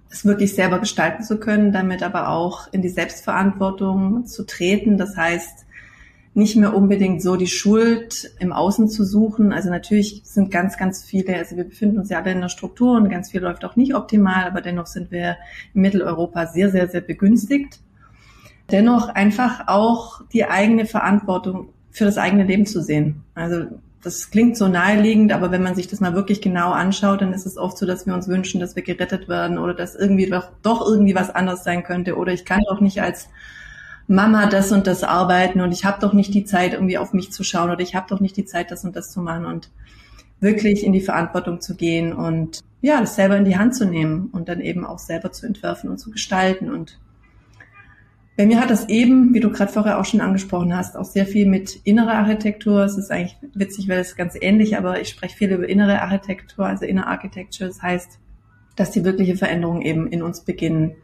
es 0.10 0.26
wirklich 0.26 0.54
selber 0.54 0.80
gestalten 0.80 1.24
zu 1.24 1.40
können, 1.40 1.72
damit 1.72 2.04
aber 2.04 2.30
auch 2.30 2.72
in 2.72 2.82
die 2.82 2.90
Selbstverantwortung 2.90 4.26
zu 4.26 4.46
treten. 4.46 4.98
Das 4.98 5.18
heißt, 5.18 5.66
nicht 6.34 6.56
mehr 6.56 6.76
unbedingt 6.76 7.22
so 7.22 7.36
die 7.36 7.48
Schuld 7.48 8.32
im 8.40 8.54
Außen 8.54 8.88
zu 8.90 9.04
suchen. 9.04 9.52
Also 9.52 9.70
natürlich 9.70 10.22
sind 10.24 10.52
ganz, 10.52 10.78
ganz 10.78 11.04
viele, 11.04 11.36
also 11.36 11.58
wir 11.58 11.66
befinden 11.66 11.98
uns 11.98 12.10
ja 12.10 12.20
alle 12.22 12.32
in 12.32 12.38
einer 12.38 12.50
Struktur 12.50 12.96
und 12.96 13.10
ganz 13.10 13.32
viel 13.32 13.42
läuft 13.42 13.66
auch 13.66 13.76
nicht 13.76 13.96
optimal, 13.96 14.46
aber 14.46 14.62
dennoch 14.62 14.88
sind 14.88 15.12
wir 15.12 15.38
in 15.74 15.82
Mitteleuropa 15.82 16.48
sehr, 16.48 16.70
sehr, 16.72 16.88
sehr 16.88 17.02
begünstigt 17.02 17.80
dennoch 18.71 19.09
einfach 19.09 19.68
auch 19.68 20.21
die 20.33 20.45
eigene 20.45 20.85
Verantwortung 20.85 21.69
für 21.91 22.06
das 22.06 22.18
eigene 22.18 22.44
Leben 22.44 22.65
zu 22.65 22.81
sehen. 22.81 23.23
Also 23.35 23.65
das 24.03 24.31
klingt 24.31 24.57
so 24.57 24.68
naheliegend, 24.68 25.31
aber 25.31 25.51
wenn 25.51 25.62
man 25.62 25.75
sich 25.75 25.88
das 25.88 26.00
mal 26.00 26.15
wirklich 26.15 26.41
genau 26.41 26.71
anschaut, 26.71 27.21
dann 27.21 27.33
ist 27.33 27.45
es 27.45 27.57
oft 27.57 27.77
so, 27.77 27.85
dass 27.85 28.07
wir 28.07 28.13
uns 28.13 28.27
wünschen, 28.27 28.59
dass 28.59 28.75
wir 28.75 28.83
gerettet 28.83 29.29
werden 29.29 29.57
oder 29.57 29.73
dass 29.73 29.95
irgendwie 29.95 30.27
doch, 30.27 30.50
doch 30.63 30.81
irgendwie 30.88 31.13
was 31.13 31.29
anderes 31.29 31.63
sein 31.63 31.83
könnte 31.83 32.18
oder 32.18 32.33
ich 32.33 32.45
kann 32.45 32.62
doch 32.68 32.81
nicht 32.81 33.01
als 33.01 33.29
Mama 34.07 34.47
das 34.47 34.71
und 34.71 34.88
das 34.88 35.03
arbeiten 35.03 35.62
und 35.62 35.71
ich 35.71 35.85
habe 35.85 36.01
doch 36.01 36.13
nicht 36.13 36.33
die 36.33 36.45
Zeit, 36.45 36.73
irgendwie 36.73 36.97
auf 36.97 37.13
mich 37.13 37.31
zu 37.31 37.44
schauen 37.44 37.69
oder 37.69 37.81
ich 37.81 37.95
habe 37.95 38.07
doch 38.09 38.19
nicht 38.19 38.35
die 38.38 38.45
Zeit, 38.45 38.71
das 38.71 38.83
und 38.83 38.95
das 38.95 39.12
zu 39.12 39.21
machen 39.21 39.45
und 39.45 39.69
wirklich 40.39 40.83
in 40.83 40.91
die 40.91 41.01
Verantwortung 41.01 41.62
zu 41.62 41.75
gehen 41.75 42.13
und 42.13 42.62
ja, 42.81 43.00
das 43.00 43.15
selber 43.15 43.38
in 43.38 43.45
die 43.45 43.57
Hand 43.57 43.75
zu 43.75 43.85
nehmen 43.85 44.29
und 44.31 44.50
dann 44.50 44.59
eben 44.59 44.85
auch 44.85 44.97
selber 44.97 45.31
zu 45.31 45.45
entwerfen 45.45 45.89
und 45.89 46.00
zu 46.00 46.09
gestalten 46.09 46.71
und 46.71 46.97
bei 48.38 48.45
mir 48.45 48.60
hat 48.62 48.69
das 48.69 48.88
eben, 48.89 49.33
wie 49.33 49.39
du 49.39 49.51
gerade 49.51 49.72
vorher 49.72 50.00
auch 50.00 50.06
schon 50.06 50.22
angesprochen 50.22 50.75
hast, 50.75 50.95
auch 50.95 51.06
sehr 51.06 51.25
viel 51.25 51.45
mit 51.45 51.75
innerer 51.83 52.13
Architektur. 52.13 52.83
Es 52.83 52.98
ist 52.98 53.12
eigentlich 53.12 53.38
witzig, 53.54 53.89
weil 53.89 54.00
es 54.00 54.16
ganz 54.16 54.36
ähnlich, 54.39 54.78
aber 54.78 55.01
ich 55.01 55.10
spreche 55.10 55.36
viel 55.36 55.51
über 55.51 55.68
innere 55.68 56.01
Architektur, 56.01 56.66
also 56.66 56.86
Inner 56.86 57.07
Architecture. 57.07 57.69
Das 57.69 57.81
heißt, 57.81 58.19
dass 58.75 58.92
die 58.92 59.04
wirkliche 59.04 59.36
Veränderung 59.36 59.81
eben 59.81 60.07
in 60.07 60.24
uns 60.24 60.42
beginnen 60.42 60.95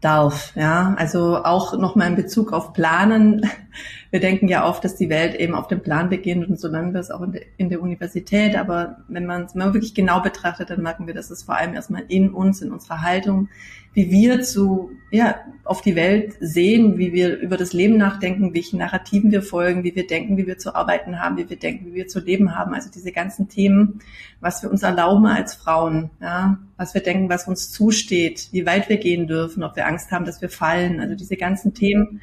darf. 0.00 0.52
Ja, 0.54 0.94
also 0.98 1.42
auch 1.44 1.78
nochmal 1.78 2.08
in 2.08 2.16
Bezug 2.16 2.52
auf 2.52 2.72
Planen. 2.74 3.48
Wir 4.10 4.20
denken 4.20 4.48
ja 4.48 4.68
oft, 4.68 4.84
dass 4.84 4.96
die 4.96 5.08
Welt 5.08 5.34
eben 5.36 5.54
auf 5.54 5.68
dem 5.68 5.80
Plan 5.80 6.08
beginnt 6.08 6.48
und 6.48 6.60
so 6.60 6.68
lernen 6.68 6.92
wir 6.92 7.00
es 7.00 7.10
auch 7.10 7.22
in 7.22 7.32
der, 7.32 7.42
in 7.56 7.68
der 7.68 7.82
Universität. 7.82 8.54
Aber 8.54 8.98
wenn 9.08 9.26
man 9.26 9.46
es 9.46 9.56
wirklich 9.56 9.92
genau 9.92 10.20
betrachtet, 10.20 10.70
dann 10.70 10.82
merken 10.82 11.08
wir, 11.08 11.14
dass 11.14 11.30
es 11.30 11.42
vor 11.42 11.56
allem 11.56 11.74
erstmal 11.74 12.04
in 12.06 12.30
uns, 12.30 12.62
in 12.62 12.70
unserer 12.70 13.02
Haltung, 13.02 13.48
wie 13.94 14.10
wir 14.10 14.42
zu, 14.42 14.90
ja, 15.10 15.36
auf 15.64 15.80
die 15.80 15.96
Welt 15.96 16.34
sehen, 16.40 16.98
wie 16.98 17.12
wir 17.12 17.38
über 17.38 17.56
das 17.56 17.72
Leben 17.72 17.96
nachdenken, 17.96 18.52
welchen 18.52 18.78
Narrativen 18.78 19.30
wir 19.30 19.40
folgen, 19.40 19.82
wie 19.82 19.94
wir 19.94 20.06
denken, 20.06 20.36
wie 20.36 20.46
wir 20.46 20.58
zu 20.58 20.74
arbeiten 20.74 21.20
haben, 21.20 21.38
wie 21.38 21.48
wir 21.48 21.56
denken, 21.56 21.86
wie 21.86 21.94
wir 21.94 22.08
zu 22.08 22.20
leben 22.20 22.54
haben. 22.54 22.74
Also 22.74 22.90
diese 22.92 23.12
ganzen 23.12 23.48
Themen, 23.48 24.00
was 24.40 24.62
wir 24.62 24.70
uns 24.70 24.82
erlauben 24.82 25.26
als 25.26 25.54
Frauen, 25.54 26.10
ja, 26.20 26.58
was 26.76 26.92
wir 26.92 27.02
denken, 27.02 27.30
was 27.30 27.48
uns 27.48 27.70
zusteht, 27.70 28.48
wie 28.52 28.66
weit 28.66 28.88
wir 28.88 28.98
gehen 28.98 29.26
dürfen, 29.26 29.62
ob 29.62 29.76
wir 29.76 29.86
Angst 29.86 30.10
haben, 30.10 30.26
dass 30.26 30.42
wir 30.42 30.50
fallen. 30.50 31.00
Also 31.00 31.14
diese 31.14 31.36
ganzen 31.36 31.72
Themen 31.72 32.20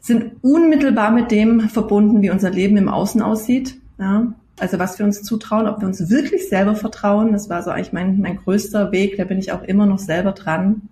sind 0.00 0.42
unmittelbar 0.42 1.10
mit 1.10 1.30
dem 1.30 1.68
verbunden, 1.68 2.22
wie 2.22 2.30
unser 2.30 2.50
Leben 2.50 2.76
im 2.76 2.88
Außen 2.88 3.20
aussieht. 3.20 3.78
Ja. 3.98 4.32
Also 4.60 4.78
was 4.78 4.98
wir 4.98 5.06
uns 5.06 5.22
zutrauen, 5.22 5.66
ob 5.66 5.80
wir 5.80 5.86
uns 5.86 6.10
wirklich 6.10 6.48
selber 6.48 6.74
vertrauen, 6.74 7.32
das 7.32 7.48
war 7.48 7.62
so 7.62 7.70
eigentlich 7.70 7.92
mein, 7.92 8.20
mein 8.20 8.36
größter 8.38 8.92
Weg, 8.92 9.16
da 9.16 9.24
bin 9.24 9.38
ich 9.38 9.52
auch 9.52 9.62
immer 9.62 9.86
noch 9.86 9.98
selber 9.98 10.32
dran. 10.32 10.82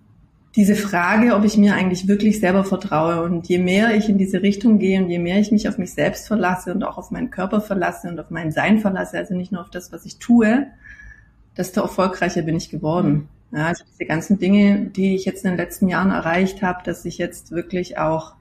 Diese 0.55 0.75
Frage, 0.75 1.35
ob 1.35 1.45
ich 1.45 1.59
mir 1.59 1.75
eigentlich 1.75 2.09
wirklich 2.09 2.41
selber 2.41 2.65
vertraue 2.65 3.23
und 3.23 3.47
je 3.49 3.59
mehr 3.59 3.95
ich 3.95 4.09
in 4.09 4.17
diese 4.17 4.41
Richtung 4.41 4.79
gehe 4.79 5.03
und 5.03 5.11
je 5.11 5.19
mehr 5.19 5.39
ich 5.39 5.53
mich 5.53 5.69
auf 5.69 5.77
mich 5.77 5.93
selbst 5.93 6.27
verlasse 6.29 6.73
und 6.73 6.83
auch 6.83 6.97
auf 6.97 7.11
meinen 7.11 7.31
Körper 7.31 7.61
verlasse 7.61 8.09
und 8.09 8.19
auf 8.19 8.31
mein 8.31 8.53
Sein 8.53 8.79
verlasse, 8.79 9.19
also 9.19 9.35
nicht 9.35 9.53
nur 9.53 9.61
auf 9.61 9.71
das, 9.71 9.93
was 9.93 10.07
ich 10.07 10.19
tue, 10.19 10.67
desto 11.57 11.83
erfolgreicher 11.83 12.43
bin 12.43 12.57
ich 12.57 12.71
geworden. 12.71 13.29
Ja, 13.53 13.67
also 13.67 13.85
diese 13.93 14.07
ganzen 14.07 14.39
Dinge, 14.39 14.87
die 14.87 15.15
ich 15.15 15.25
jetzt 15.25 15.45
in 15.45 15.51
den 15.51 15.59
letzten 15.59 15.89
Jahren 15.89 16.11
erreicht 16.11 16.63
habe, 16.63 16.81
dass 16.85 17.05
ich 17.05 17.19
jetzt 17.19 17.51
wirklich 17.51 17.99
auch 17.99 18.36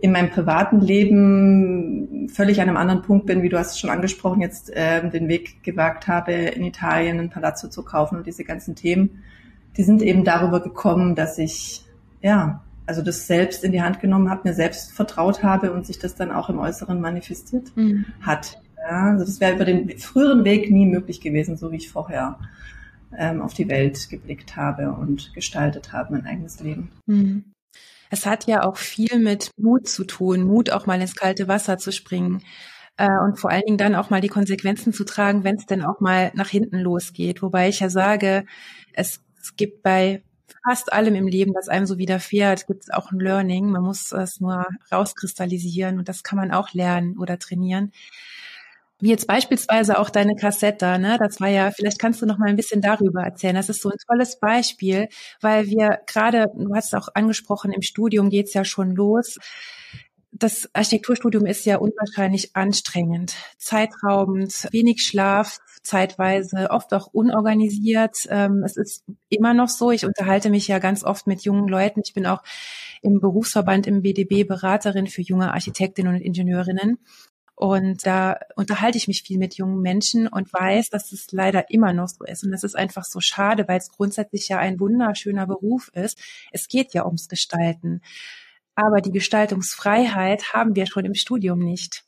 in 0.00 0.12
meinem 0.12 0.30
privaten 0.30 0.80
Leben 0.80 2.28
völlig 2.28 2.60
an 2.60 2.68
einem 2.68 2.76
anderen 2.76 3.02
Punkt 3.02 3.26
bin, 3.26 3.42
wie 3.42 3.48
du 3.48 3.58
hast 3.58 3.72
es 3.72 3.80
schon 3.80 3.90
angesprochen, 3.90 4.40
jetzt 4.40 4.70
äh, 4.70 5.08
den 5.10 5.28
Weg 5.28 5.62
gewagt 5.62 6.06
habe, 6.06 6.32
in 6.32 6.64
Italien 6.64 7.18
ein 7.18 7.30
Palazzo 7.30 7.68
zu 7.68 7.82
kaufen 7.82 8.16
und 8.16 8.26
diese 8.26 8.44
ganzen 8.44 8.76
Themen, 8.76 9.22
die 9.76 9.82
sind 9.82 10.02
eben 10.02 10.24
darüber 10.24 10.60
gekommen, 10.60 11.14
dass 11.14 11.38
ich 11.38 11.84
ja 12.22 12.62
also 12.88 13.02
das 13.02 13.26
selbst 13.26 13.64
in 13.64 13.72
die 13.72 13.82
Hand 13.82 14.00
genommen 14.00 14.30
habe, 14.30 14.48
mir 14.48 14.54
selbst 14.54 14.92
vertraut 14.92 15.42
habe 15.42 15.72
und 15.72 15.86
sich 15.86 15.98
das 15.98 16.14
dann 16.14 16.32
auch 16.32 16.48
im 16.48 16.58
Äußeren 16.58 17.00
manifestiert 17.00 17.76
mhm. 17.76 18.06
hat. 18.22 18.62
Ja, 18.78 19.10
also 19.10 19.26
das 19.26 19.40
wäre 19.40 19.56
über 19.56 19.66
den 19.66 19.98
früheren 19.98 20.44
Weg 20.44 20.70
nie 20.70 20.86
möglich 20.86 21.20
gewesen, 21.20 21.58
so 21.58 21.70
wie 21.70 21.76
ich 21.76 21.90
vorher 21.90 22.38
ähm, 23.16 23.42
auf 23.42 23.52
die 23.52 23.68
Welt 23.68 24.08
geblickt 24.08 24.56
habe 24.56 24.90
und 24.92 25.34
gestaltet 25.34 25.92
habe, 25.92 26.14
mein 26.14 26.24
eigenes 26.24 26.60
Leben. 26.60 26.90
Mhm. 27.04 27.44
Es 28.10 28.26
hat 28.26 28.46
ja 28.46 28.64
auch 28.64 28.76
viel 28.76 29.18
mit 29.18 29.50
Mut 29.58 29.88
zu 29.88 30.04
tun, 30.04 30.42
Mut 30.44 30.70
auch 30.70 30.86
mal 30.86 31.00
ins 31.00 31.14
kalte 31.14 31.48
Wasser 31.48 31.78
zu 31.78 31.92
springen 31.92 32.42
äh, 32.96 33.08
und 33.24 33.38
vor 33.38 33.50
allen 33.50 33.64
Dingen 33.66 33.78
dann 33.78 33.94
auch 33.94 34.10
mal 34.10 34.20
die 34.20 34.28
Konsequenzen 34.28 34.92
zu 34.92 35.04
tragen, 35.04 35.44
wenn 35.44 35.56
es 35.56 35.66
denn 35.66 35.82
auch 35.82 36.00
mal 36.00 36.30
nach 36.34 36.48
hinten 36.48 36.78
losgeht. 36.78 37.42
Wobei 37.42 37.68
ich 37.68 37.80
ja 37.80 37.88
sage, 37.88 38.44
es, 38.92 39.20
es 39.40 39.56
gibt 39.56 39.82
bei 39.82 40.22
fast 40.64 40.92
allem 40.92 41.14
im 41.14 41.26
Leben, 41.26 41.54
was 41.54 41.68
einem 41.68 41.86
so 41.86 41.98
widerfährt, 41.98 42.66
gibt 42.66 42.84
es 42.84 42.90
auch 42.90 43.12
ein 43.12 43.20
Learning. 43.20 43.70
Man 43.70 43.82
muss 43.82 44.12
es 44.12 44.40
nur 44.40 44.66
rauskristallisieren 44.92 45.98
und 45.98 46.08
das 46.08 46.22
kann 46.22 46.38
man 46.38 46.50
auch 46.52 46.72
lernen 46.74 47.18
oder 47.18 47.38
trainieren. 47.38 47.92
Wie 49.00 49.10
jetzt 49.10 49.28
beispielsweise 49.28 49.98
auch 50.00 50.10
deine 50.10 50.34
Kassette, 50.34 50.98
ne? 50.98 51.18
Das 51.20 51.40
war 51.40 51.48
ja, 51.48 51.70
vielleicht 51.70 52.00
kannst 52.00 52.20
du 52.20 52.26
noch 52.26 52.38
mal 52.38 52.48
ein 52.48 52.56
bisschen 52.56 52.80
darüber 52.80 53.22
erzählen. 53.22 53.54
Das 53.54 53.68
ist 53.68 53.80
so 53.80 53.90
ein 53.90 53.96
tolles 54.08 54.40
Beispiel, 54.40 55.08
weil 55.40 55.66
wir 55.68 56.00
gerade, 56.06 56.46
du 56.56 56.74
hast 56.74 56.92
es 56.92 56.94
auch 56.94 57.08
angesprochen, 57.14 57.70
im 57.72 57.82
Studium 57.82 58.28
geht's 58.28 58.54
ja 58.54 58.64
schon 58.64 58.96
los. 58.96 59.36
Das 60.32 60.68
Architekturstudium 60.74 61.46
ist 61.46 61.64
ja 61.64 61.78
unwahrscheinlich 61.78 62.54
anstrengend, 62.56 63.34
zeitraubend, 63.56 64.68
wenig 64.72 65.02
Schlaf, 65.02 65.58
zeitweise, 65.82 66.70
oft 66.70 66.92
auch 66.92 67.06
unorganisiert. 67.12 68.16
Ähm, 68.28 68.62
es 68.64 68.76
ist 68.76 69.04
immer 69.28 69.54
noch 69.54 69.68
so. 69.68 69.90
Ich 69.92 70.04
unterhalte 70.06 70.50
mich 70.50 70.68
ja 70.68 70.80
ganz 70.80 71.04
oft 71.04 71.26
mit 71.28 71.42
jungen 71.42 71.68
Leuten. 71.68 72.00
Ich 72.04 72.14
bin 72.14 72.26
auch 72.26 72.42
im 73.00 73.20
Berufsverband 73.20 73.86
im 73.86 74.02
BDB 74.02 74.44
Beraterin 74.46 75.06
für 75.06 75.22
junge 75.22 75.52
Architektinnen 75.54 76.14
und 76.14 76.20
Ingenieurinnen. 76.20 76.98
Und 77.58 78.06
da 78.06 78.38
unterhalte 78.54 78.98
ich 78.98 79.08
mich 79.08 79.24
viel 79.24 79.36
mit 79.36 79.56
jungen 79.56 79.80
Menschen 79.80 80.28
und 80.28 80.52
weiß, 80.52 80.90
dass 80.90 81.10
es 81.10 81.32
leider 81.32 81.70
immer 81.70 81.92
noch 81.92 82.06
so 82.06 82.24
ist. 82.24 82.44
Und 82.44 82.52
das 82.52 82.62
ist 82.62 82.76
einfach 82.76 83.02
so 83.02 83.18
schade, 83.18 83.66
weil 83.66 83.78
es 83.78 83.90
grundsätzlich 83.90 84.46
ja 84.46 84.58
ein 84.58 84.78
wunderschöner 84.78 85.44
Beruf 85.44 85.90
ist. 85.92 86.20
Es 86.52 86.68
geht 86.68 86.94
ja 86.94 87.04
ums 87.04 87.26
Gestalten. 87.26 88.00
Aber 88.76 89.00
die 89.00 89.10
Gestaltungsfreiheit 89.10 90.52
haben 90.52 90.76
wir 90.76 90.86
schon 90.86 91.04
im 91.04 91.14
Studium 91.14 91.58
nicht. 91.58 92.04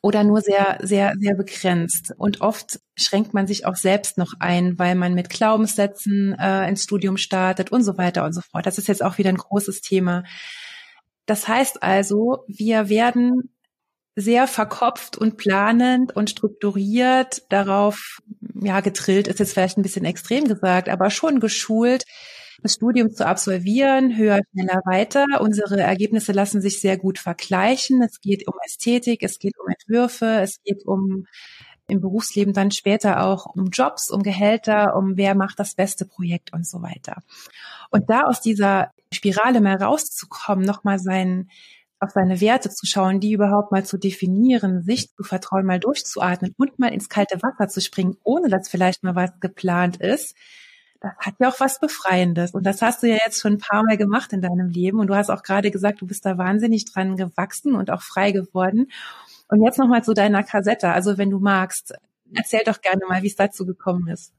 Oder 0.00 0.24
nur 0.24 0.40
sehr, 0.40 0.78
sehr, 0.80 1.12
sehr 1.20 1.34
begrenzt. 1.34 2.14
Und 2.16 2.40
oft 2.40 2.80
schränkt 2.96 3.34
man 3.34 3.46
sich 3.46 3.66
auch 3.66 3.76
selbst 3.76 4.16
noch 4.16 4.32
ein, 4.40 4.78
weil 4.78 4.94
man 4.94 5.12
mit 5.12 5.28
Glaubenssätzen 5.28 6.34
äh, 6.38 6.66
ins 6.66 6.84
Studium 6.84 7.18
startet 7.18 7.72
und 7.72 7.84
so 7.84 7.98
weiter 7.98 8.24
und 8.24 8.32
so 8.32 8.40
fort. 8.40 8.64
Das 8.64 8.78
ist 8.78 8.88
jetzt 8.88 9.04
auch 9.04 9.18
wieder 9.18 9.28
ein 9.28 9.36
großes 9.36 9.82
Thema. 9.82 10.24
Das 11.26 11.46
heißt 11.46 11.82
also, 11.82 12.44
wir 12.48 12.88
werden 12.88 13.50
sehr 14.14 14.46
verkopft 14.46 15.16
und 15.16 15.36
planend 15.36 16.14
und 16.14 16.30
strukturiert 16.30 17.42
darauf, 17.50 18.18
ja, 18.60 18.80
getrillt 18.80 19.28
ist 19.28 19.38
jetzt 19.38 19.54
vielleicht 19.54 19.78
ein 19.78 19.82
bisschen 19.82 20.04
extrem 20.04 20.46
gesagt, 20.46 20.88
aber 20.88 21.10
schon 21.10 21.40
geschult, 21.40 22.04
das 22.62 22.74
Studium 22.74 23.10
zu 23.10 23.26
absolvieren, 23.26 24.16
höher, 24.16 24.40
schneller, 24.52 24.80
weiter. 24.84 25.24
Unsere 25.40 25.80
Ergebnisse 25.80 26.32
lassen 26.32 26.60
sich 26.60 26.80
sehr 26.80 26.96
gut 26.96 27.18
vergleichen. 27.18 28.02
Es 28.02 28.20
geht 28.20 28.46
um 28.46 28.54
Ästhetik, 28.64 29.22
es 29.22 29.38
geht 29.38 29.54
um 29.58 29.66
Entwürfe, 29.68 30.40
es 30.42 30.62
geht 30.62 30.86
um 30.86 31.26
im 31.88 32.00
Berufsleben 32.00 32.54
dann 32.54 32.70
später 32.70 33.24
auch 33.24 33.46
um 33.46 33.66
Jobs, 33.70 34.10
um 34.10 34.22
Gehälter, 34.22 34.94
um 34.96 35.16
wer 35.16 35.34
macht 35.34 35.58
das 35.58 35.74
beste 35.74 36.06
Projekt 36.06 36.52
und 36.52 36.66
so 36.66 36.80
weiter. 36.82 37.22
Und 37.90 38.08
da 38.08 38.22
aus 38.22 38.40
dieser 38.40 38.92
Spirale 39.12 39.60
mal 39.60 39.76
rauszukommen, 39.76 40.64
nochmal 40.64 40.98
seinen 40.98 41.50
auf 42.02 42.10
seine 42.10 42.40
Werte 42.40 42.70
zu 42.70 42.84
schauen, 42.86 43.20
die 43.20 43.32
überhaupt 43.32 43.72
mal 43.72 43.84
zu 43.84 43.96
definieren, 43.96 44.82
sich 44.82 45.14
zu 45.14 45.22
vertrauen, 45.22 45.64
mal 45.64 45.80
durchzuatmen 45.80 46.54
und 46.58 46.78
mal 46.78 46.92
ins 46.92 47.08
kalte 47.08 47.40
Wasser 47.42 47.68
zu 47.68 47.80
springen, 47.80 48.16
ohne 48.24 48.48
dass 48.48 48.68
vielleicht 48.68 49.02
mal 49.04 49.14
was 49.14 49.38
geplant 49.40 49.98
ist, 49.98 50.34
das 51.00 51.12
hat 51.18 51.34
ja 51.40 51.48
auch 51.48 51.58
was 51.58 51.80
Befreiendes. 51.80 52.52
Und 52.52 52.64
das 52.64 52.80
hast 52.80 53.02
du 53.02 53.08
ja 53.08 53.18
jetzt 53.24 53.40
schon 53.40 53.54
ein 53.54 53.58
paar 53.58 53.82
Mal 53.82 53.96
gemacht 53.96 54.32
in 54.32 54.40
deinem 54.40 54.68
Leben. 54.68 55.00
Und 55.00 55.08
du 55.08 55.16
hast 55.16 55.30
auch 55.30 55.42
gerade 55.42 55.70
gesagt, 55.70 56.00
du 56.00 56.06
bist 56.06 56.24
da 56.24 56.38
wahnsinnig 56.38 56.84
dran 56.84 57.16
gewachsen 57.16 57.74
und 57.74 57.90
auch 57.90 58.02
frei 58.02 58.30
geworden. 58.30 58.88
Und 59.48 59.64
jetzt 59.64 59.78
nochmal 59.78 60.04
zu 60.04 60.14
deiner 60.14 60.44
Kassette. 60.44 60.90
Also 60.90 61.18
wenn 61.18 61.30
du 61.30 61.40
magst, 61.40 61.94
erzähl 62.32 62.62
doch 62.64 62.80
gerne 62.80 63.02
mal, 63.08 63.22
wie 63.22 63.26
es 63.26 63.36
dazu 63.36 63.66
gekommen 63.66 64.08
ist. 64.08 64.32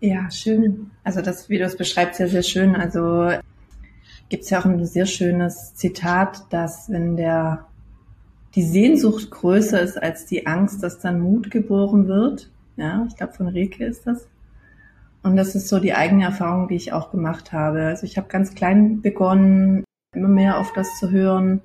Ja, 0.00 0.30
schön. 0.30 0.90
Also 1.02 1.22
das, 1.22 1.48
wie 1.48 1.58
du 1.58 1.64
es 1.64 1.76
beschreibst, 1.76 2.20
ja 2.20 2.28
sehr 2.28 2.42
schön. 2.42 2.76
Also 2.76 3.30
gibt 4.28 4.44
es 4.44 4.50
ja 4.50 4.60
auch 4.60 4.64
ein 4.64 4.84
sehr 4.86 5.06
schönes 5.06 5.74
Zitat, 5.74 6.44
dass 6.50 6.90
wenn 6.90 7.16
der 7.16 7.66
die 8.54 8.62
Sehnsucht 8.62 9.30
größer 9.30 9.80
ist 9.80 10.02
als 10.02 10.26
die 10.26 10.46
Angst, 10.46 10.82
dass 10.82 10.98
dann 10.98 11.20
Mut 11.20 11.50
geboren 11.50 12.08
wird. 12.08 12.50
Ja, 12.76 13.04
ich 13.06 13.16
glaube 13.16 13.34
von 13.34 13.48
Reke 13.48 13.84
ist 13.84 14.06
das. 14.06 14.26
Und 15.22 15.36
das 15.36 15.54
ist 15.54 15.68
so 15.68 15.78
die 15.78 15.94
eigene 15.94 16.24
Erfahrung, 16.24 16.68
die 16.68 16.76
ich 16.76 16.92
auch 16.92 17.10
gemacht 17.10 17.52
habe. 17.52 17.82
Also 17.82 18.04
ich 18.04 18.16
habe 18.16 18.28
ganz 18.28 18.54
klein 18.54 19.02
begonnen, 19.02 19.84
immer 20.14 20.28
mehr 20.28 20.58
auf 20.58 20.72
das 20.72 20.98
zu 20.98 21.10
hören, 21.10 21.60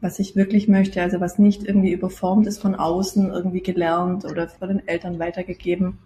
was 0.00 0.18
ich 0.18 0.36
wirklich 0.36 0.68
möchte, 0.68 1.02
also 1.02 1.20
was 1.20 1.38
nicht 1.38 1.64
irgendwie 1.64 1.92
überformt 1.92 2.46
ist 2.46 2.60
von 2.60 2.74
außen, 2.74 3.30
irgendwie 3.30 3.62
gelernt 3.62 4.24
oder 4.24 4.48
von 4.48 4.68
den 4.68 4.86
Eltern 4.86 5.18
weitergegeben 5.18 5.98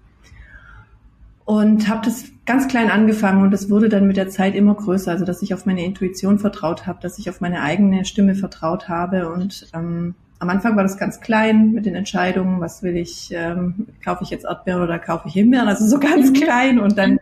und 1.51 1.89
habe 1.89 2.03
das 2.05 2.27
ganz 2.47 2.69
klein 2.69 2.93
angefangen 2.93 3.43
und 3.43 3.53
es 3.53 3.69
wurde 3.69 3.89
dann 3.89 4.07
mit 4.07 4.17
der 4.17 4.29
Zeit 4.29 4.55
immer 4.55 4.73
größer, 4.73 5.11
also 5.11 5.25
dass 5.25 5.43
ich 5.43 5.53
auf 5.53 5.67
meine 5.67 5.85
Intuition 5.85 6.39
vertraut 6.39 6.87
habe, 6.87 7.01
dass 7.03 7.19
ich 7.19 7.29
auf 7.29 7.41
meine 7.41 7.63
eigene 7.63 8.05
Stimme 8.05 8.37
vertraut 8.37 8.89
habe 8.89 9.29
und 9.33 9.67
ähm, 9.75 10.15
am 10.39 10.49
Anfang 10.49 10.77
war 10.77 10.85
das 10.85 10.97
ganz 10.97 11.21
klein 11.21 11.73
mit 11.73 11.87
den 11.87 11.97
Entscheidungen, 11.97 12.61
was 12.61 12.85
will 12.85 12.97
ich, 12.97 13.33
ähm, 13.33 13.89
kaufe 14.05 14.23
ich 14.23 14.31
jetzt 14.31 14.45
Erdbeeren 14.45 14.81
oder 14.81 15.01
kaufe 15.01 15.27
ich 15.27 15.35
Himbeeren, 15.35 15.67
also 15.67 15.89
so 15.89 15.99
ganz 15.99 16.29
mhm. 16.29 16.35
klein 16.35 16.79
und 16.79 16.97
dann 16.97 17.19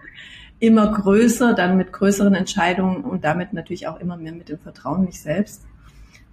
immer 0.60 0.92
größer, 0.92 1.54
dann 1.54 1.78
mit 1.78 1.94
größeren 1.94 2.34
Entscheidungen 2.34 3.04
und 3.04 3.24
damit 3.24 3.54
natürlich 3.54 3.86
auch 3.86 3.98
immer 3.98 4.18
mehr 4.18 4.32
mit 4.32 4.50
dem 4.50 4.58
Vertrauen 4.58 4.98
in 4.98 5.06
mich 5.06 5.22
selbst. 5.22 5.62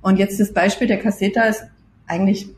Und 0.02 0.20
jetzt 0.20 0.38
das 0.38 0.52
Beispiel 0.52 0.88
der 0.88 1.00
Cassetta 1.00 1.44
ist 1.44 1.64
eigentlich 2.08 2.50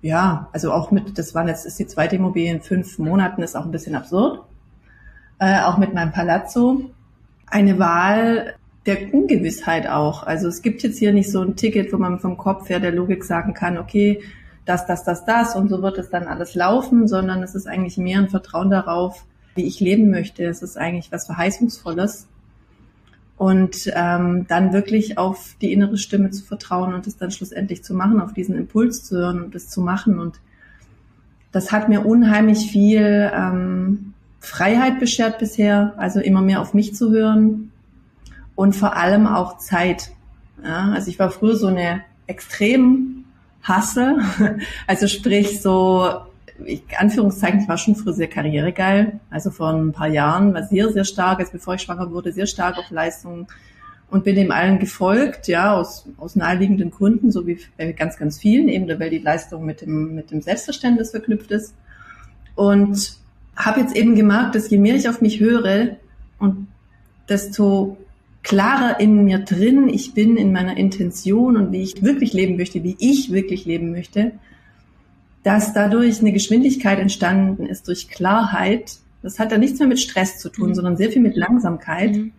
ja, 0.00 0.48
also 0.52 0.72
auch 0.72 0.90
mit, 0.90 1.18
das 1.18 1.34
waren 1.34 1.48
jetzt 1.48 1.66
ist 1.66 1.78
die 1.78 1.86
zweite 1.86 2.16
Immobilie 2.16 2.50
in 2.50 2.62
fünf 2.62 2.98
Monaten, 2.98 3.42
ist 3.42 3.56
auch 3.56 3.66
ein 3.66 3.70
bisschen 3.70 3.94
absurd 3.94 4.40
äh, 5.38 5.60
auch 5.60 5.78
mit 5.78 5.94
meinem 5.94 6.12
Palazzo, 6.12 6.90
eine 7.46 7.78
Wahl 7.78 8.54
der 8.86 9.14
Ungewissheit 9.14 9.88
auch. 9.88 10.24
Also 10.24 10.48
es 10.48 10.62
gibt 10.62 10.82
jetzt 10.82 10.98
hier 10.98 11.12
nicht 11.12 11.30
so 11.30 11.40
ein 11.40 11.56
Ticket, 11.56 11.92
wo 11.92 11.96
man 11.96 12.18
vom 12.18 12.36
Kopf 12.36 12.68
her 12.68 12.80
der 12.80 12.92
Logik 12.92 13.24
sagen 13.24 13.54
kann, 13.54 13.78
okay, 13.78 14.22
das, 14.64 14.86
das, 14.86 15.04
das, 15.04 15.24
das 15.24 15.56
und 15.56 15.68
so 15.68 15.82
wird 15.82 15.98
es 15.98 16.10
dann 16.10 16.24
alles 16.24 16.54
laufen, 16.54 17.06
sondern 17.08 17.42
es 17.42 17.54
ist 17.54 17.66
eigentlich 17.66 17.98
mehr 17.98 18.18
ein 18.18 18.28
Vertrauen 18.28 18.70
darauf, 18.70 19.24
wie 19.54 19.64
ich 19.64 19.80
leben 19.80 20.10
möchte. 20.10 20.44
Es 20.44 20.62
ist 20.62 20.76
eigentlich 20.76 21.12
was 21.12 21.26
Verheißungsvolles. 21.26 22.28
Und 23.36 23.90
ähm, 23.94 24.46
dann 24.46 24.72
wirklich 24.72 25.18
auf 25.18 25.56
die 25.60 25.72
innere 25.72 25.98
Stimme 25.98 26.30
zu 26.30 26.44
vertrauen 26.44 26.94
und 26.94 27.06
es 27.06 27.16
dann 27.16 27.32
schlussendlich 27.32 27.82
zu 27.82 27.92
machen, 27.92 28.20
auf 28.20 28.32
diesen 28.32 28.56
Impuls 28.56 29.02
zu 29.02 29.16
hören 29.16 29.42
und 29.42 29.54
es 29.54 29.68
zu 29.68 29.80
machen. 29.80 30.20
Und 30.20 30.38
das 31.50 31.72
hat 31.72 31.88
mir 31.88 32.06
unheimlich 32.06 32.70
viel 32.70 33.30
ähm, 33.34 34.13
Freiheit 34.44 35.00
beschert 35.00 35.38
bisher, 35.38 35.94
also 35.96 36.20
immer 36.20 36.42
mehr 36.42 36.60
auf 36.60 36.74
mich 36.74 36.94
zu 36.94 37.10
hören 37.10 37.72
und 38.54 38.76
vor 38.76 38.96
allem 38.96 39.26
auch 39.26 39.58
Zeit. 39.58 40.10
Ja, 40.62 40.92
also 40.92 41.10
ich 41.10 41.18
war 41.18 41.30
früher 41.30 41.56
so 41.56 41.66
eine 41.66 42.02
extrem 42.26 43.24
Hasse, 43.62 44.18
also 44.86 45.08
sprich 45.08 45.60
so, 45.60 46.08
ich, 46.64 46.82
Anführungszeichen, 46.96 47.60
ich 47.60 47.68
war 47.68 47.78
schon 47.78 47.96
früher 47.96 48.12
sehr 48.12 48.28
karrieregeil, 48.28 49.18
also 49.30 49.50
vor 49.50 49.70
ein 49.70 49.92
paar 49.92 50.08
Jahren 50.08 50.54
war 50.54 50.62
sehr, 50.62 50.92
sehr 50.92 51.04
stark, 51.04 51.40
als 51.40 51.50
bevor 51.50 51.74
ich 51.74 51.82
schwanger 51.82 52.10
wurde, 52.10 52.32
sehr 52.32 52.46
stark 52.46 52.78
auf 52.78 52.90
Leistung 52.90 53.48
und 54.10 54.24
bin 54.24 54.36
dem 54.36 54.52
allen 54.52 54.78
gefolgt, 54.78 55.48
ja, 55.48 55.74
aus, 55.74 56.06
aus 56.18 56.36
naheliegenden 56.36 56.90
Gründen, 56.90 57.32
so 57.32 57.46
wie 57.46 57.58
bei 57.76 57.92
ganz, 57.92 58.16
ganz 58.16 58.38
vielen, 58.38 58.68
eben 58.68 58.86
weil 59.00 59.10
die 59.10 59.18
Leistung 59.18 59.64
mit 59.64 59.80
dem, 59.80 60.14
mit 60.14 60.30
dem 60.30 60.40
Selbstverständnis 60.40 61.10
verknüpft 61.10 61.50
ist. 61.50 61.74
Und 62.54 63.18
habe 63.56 63.80
jetzt 63.80 63.96
eben 63.96 64.14
gemerkt, 64.14 64.54
dass 64.54 64.70
je 64.70 64.78
mehr 64.78 64.96
ich 64.96 65.08
auf 65.08 65.20
mich 65.20 65.40
höre 65.40 65.96
und 66.38 66.68
desto 67.28 67.96
klarer 68.42 69.00
in 69.00 69.24
mir 69.24 69.38
drin 69.38 69.88
ich 69.88 70.12
bin 70.12 70.36
in 70.36 70.52
meiner 70.52 70.76
Intention 70.76 71.56
und 71.56 71.72
wie 71.72 71.82
ich 71.82 72.02
wirklich 72.02 72.32
leben 72.32 72.56
möchte, 72.56 72.82
wie 72.82 72.96
ich 72.98 73.32
wirklich 73.32 73.64
leben 73.64 73.90
möchte, 73.92 74.32
dass 75.42 75.72
dadurch 75.72 76.20
eine 76.20 76.32
Geschwindigkeit 76.32 76.98
entstanden 76.98 77.66
ist 77.66 77.88
durch 77.88 78.08
Klarheit. 78.08 78.98
Das 79.22 79.38
hat 79.38 79.52
ja 79.52 79.58
nichts 79.58 79.78
mehr 79.78 79.88
mit 79.88 80.00
Stress 80.00 80.38
zu 80.38 80.50
tun, 80.50 80.70
mhm. 80.70 80.74
sondern 80.74 80.96
sehr 80.96 81.10
viel 81.10 81.22
mit 81.22 81.36
Langsamkeit. 81.36 82.12
Mhm 82.12 82.32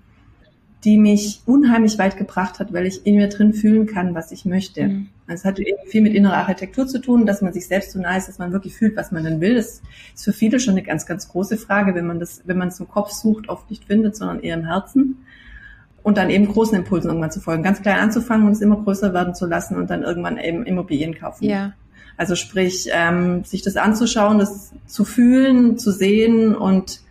die 0.86 0.98
mich 0.98 1.42
unheimlich 1.48 1.98
weit 1.98 2.15
gebracht 2.15 2.60
hat, 2.60 2.72
weil 2.72 2.86
ich 2.86 3.08
in 3.08 3.15
mir 3.15 3.27
drin 3.27 3.54
fühlen 3.54 3.88
kann, 3.88 4.13
was 4.13 4.32
ich 4.32 4.46
möchte. 4.46 4.84
Mhm. 4.84 5.08
Es 5.27 5.44
hat 5.44 5.58
eben 5.58 5.80
viel 5.88 6.01
mit 6.01 6.13
innerer 6.13 6.38
Architektur 6.38 6.86
zu 6.86 7.01
tun, 7.01 7.25
dass 7.25 7.42
man 7.42 7.51
sich 7.51 7.68
selbst 7.68 7.92
so 7.92 8.00
nah 8.00 8.15
ist, 8.15 8.27
dass 8.27 8.38
man 8.38 8.51
wirklich 8.51 8.75
fühlt, 8.75 8.96
was 8.96 9.12
man 9.12 9.24
denn 9.24 9.42
will. 9.42 9.56
Das 9.56 9.82
ist 10.13 10.24
für 10.24 10.32
viele 10.32 10.60
schon 10.60 10.75
eine 10.75 10.84
ganz, 10.84 11.08
ganz 11.08 11.27
große 11.27 11.58
Frage, 11.58 11.96
wenn 11.96 12.06
man 12.06 12.20
das, 12.20 12.44
wenn 12.46 12.60
man 12.60 12.68
es 12.68 12.80
im 12.80 12.88
Kopf 12.88 13.10
sucht, 13.10 13.50
oft 13.50 13.68
nicht 13.72 13.86
findet, 13.86 14.15
sondern 14.15 14.42
eher 14.42 14.54
im 14.54 14.65
Herzen. 14.65 15.25
Und 16.04 16.18
dann 16.18 16.30
eben 16.30 16.48
großen 16.48 16.77
Impulsen 16.77 17.10
irgendwann 17.10 17.32
zu 17.32 17.39
folgen. 17.39 17.63
Ganz 17.63 17.82
klein 17.82 17.98
anzufangen 17.98 18.46
und 18.46 18.54
es 18.54 18.62
immer 18.62 18.80
größer 18.80 19.12
werden 19.12 19.34
zu 19.34 19.48
lassen 19.48 19.77
und 19.77 19.89
dann 19.89 20.04
irgendwann 20.04 20.38
eben 20.38 20.63
Immobilien 20.68 21.15
kaufen. 21.15 21.46
Ja. 21.46 21.74
Also 22.15 22.36
sprich, 22.36 22.88
ähm, 22.94 23.44
sich 23.44 23.63
das 23.63 23.75
anzuschauen, 23.75 24.38
das 24.38 24.72
zu 24.86 25.04
fühlen, 25.04 25.80
zu 25.80 25.92
sehen 25.92 26.56
und 26.56 27.01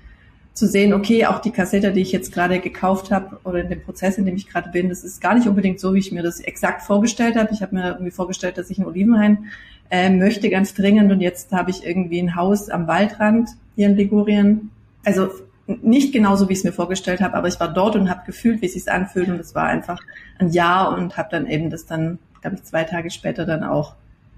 zu 0.54 0.68
sehen, 0.68 0.94
okay, 0.94 1.26
auch 1.26 1.40
die 1.40 1.50
Kassette, 1.50 1.92
die 1.92 2.00
ich 2.00 2.12
jetzt 2.12 2.32
gerade 2.32 2.61
gekauft 2.61 3.11
habe 3.11 3.40
oder 3.42 3.61
in 3.61 3.68
dem 3.68 3.82
Prozess, 3.82 4.18
in 4.18 4.25
dem 4.25 4.37
ich 4.37 4.49
gerade 4.49 4.70
bin, 4.70 4.88
das 4.88 5.02
ist 5.02 5.20
gar 5.20 5.34
nicht 5.34 5.49
unbedingt 5.49 5.80
so, 5.80 5.94
wie 5.94 5.99
ich 5.99 6.12
mir 6.12 6.23
das 6.23 6.40
exakt 6.40 6.82
vorgestellt 6.82 7.37
habe. 7.37 7.50
Ich 7.52 7.61
habe 7.61 7.75
mir 7.75 7.88
irgendwie 7.88 8.12
vorgestellt, 8.12 8.56
dass 8.56 8.70
ich 8.70 8.78
einen 8.78 8.87
Olivenhain 8.87 9.46
äh, 9.90 10.11
möchte 10.11 10.49
ganz 10.50 10.73
dringend 10.73 11.11
und 11.11 11.20
jetzt 11.20 11.52
habe 11.52 11.70
ich 11.70 11.84
irgendwie 11.84 12.20
ein 12.20 12.37
Haus 12.37 12.70
am 12.70 12.87
Waldrand 12.87 13.50
hier 13.75 13.88
in 13.88 13.96
Ligurien. 13.96 14.70
Also 15.04 15.28
nicht 15.66 16.12
genauso, 16.12 16.49
wie 16.49 16.52
ich 16.52 16.61
es 16.61 16.64
mir 16.64 16.73
vorgestellt 16.73 17.20
habe, 17.20 17.34
aber 17.34 17.49
ich 17.49 17.58
war 17.58 17.73
dort 17.73 17.96
und 17.96 18.08
habe 18.08 18.23
gefühlt, 18.25 18.62
wie 18.62 18.66
es 18.66 18.75
sich 18.75 18.90
anfühlt 18.90 19.28
und 19.28 19.40
es 19.40 19.56
war 19.56 19.64
einfach 19.64 20.00
ein 20.38 20.50
Ja 20.50 20.84
und 20.84 21.16
habe 21.16 21.28
dann 21.32 21.46
eben 21.49 21.68
das 21.68 21.84
dann, 21.84 22.18
glaube 22.42 22.56
ich, 22.56 22.62
zwei 22.62 22.84
Tage 22.84 23.11
später 23.11 23.44
dann 23.44 23.64
auch 23.64 23.94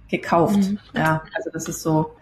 gekauft. 0.09 0.57
Mhm. 0.57 0.79
Ja, 0.95 1.23
also 1.35 1.51
das 1.53 1.69
ist 1.69 1.83
so 1.83 2.13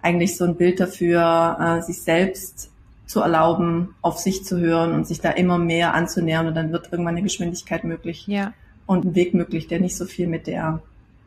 eigentlich 0.00 0.36
so 0.36 0.44
ein 0.44 0.56
Bild 0.56 0.80
dafür, 0.80 1.56
äh, 1.60 1.82
sich 1.82 2.02
selbst 2.02 2.71
zu 3.06 3.20
erlauben, 3.20 3.94
auf 4.00 4.18
sich 4.18 4.44
zu 4.44 4.58
hören 4.58 4.92
und 4.92 5.06
sich 5.06 5.20
da 5.20 5.30
immer 5.30 5.58
mehr 5.58 5.94
anzunähern 5.94 6.46
und 6.46 6.54
dann 6.54 6.72
wird 6.72 6.92
irgendwann 6.92 7.14
eine 7.14 7.22
Geschwindigkeit 7.22 7.84
möglich 7.84 8.26
ja. 8.26 8.52
und 8.86 9.04
ein 9.04 9.14
Weg 9.14 9.34
möglich, 9.34 9.66
der 9.68 9.80
nicht 9.80 9.96
so 9.96 10.06
viel 10.06 10.26
mit 10.26 10.46
der 10.46 10.80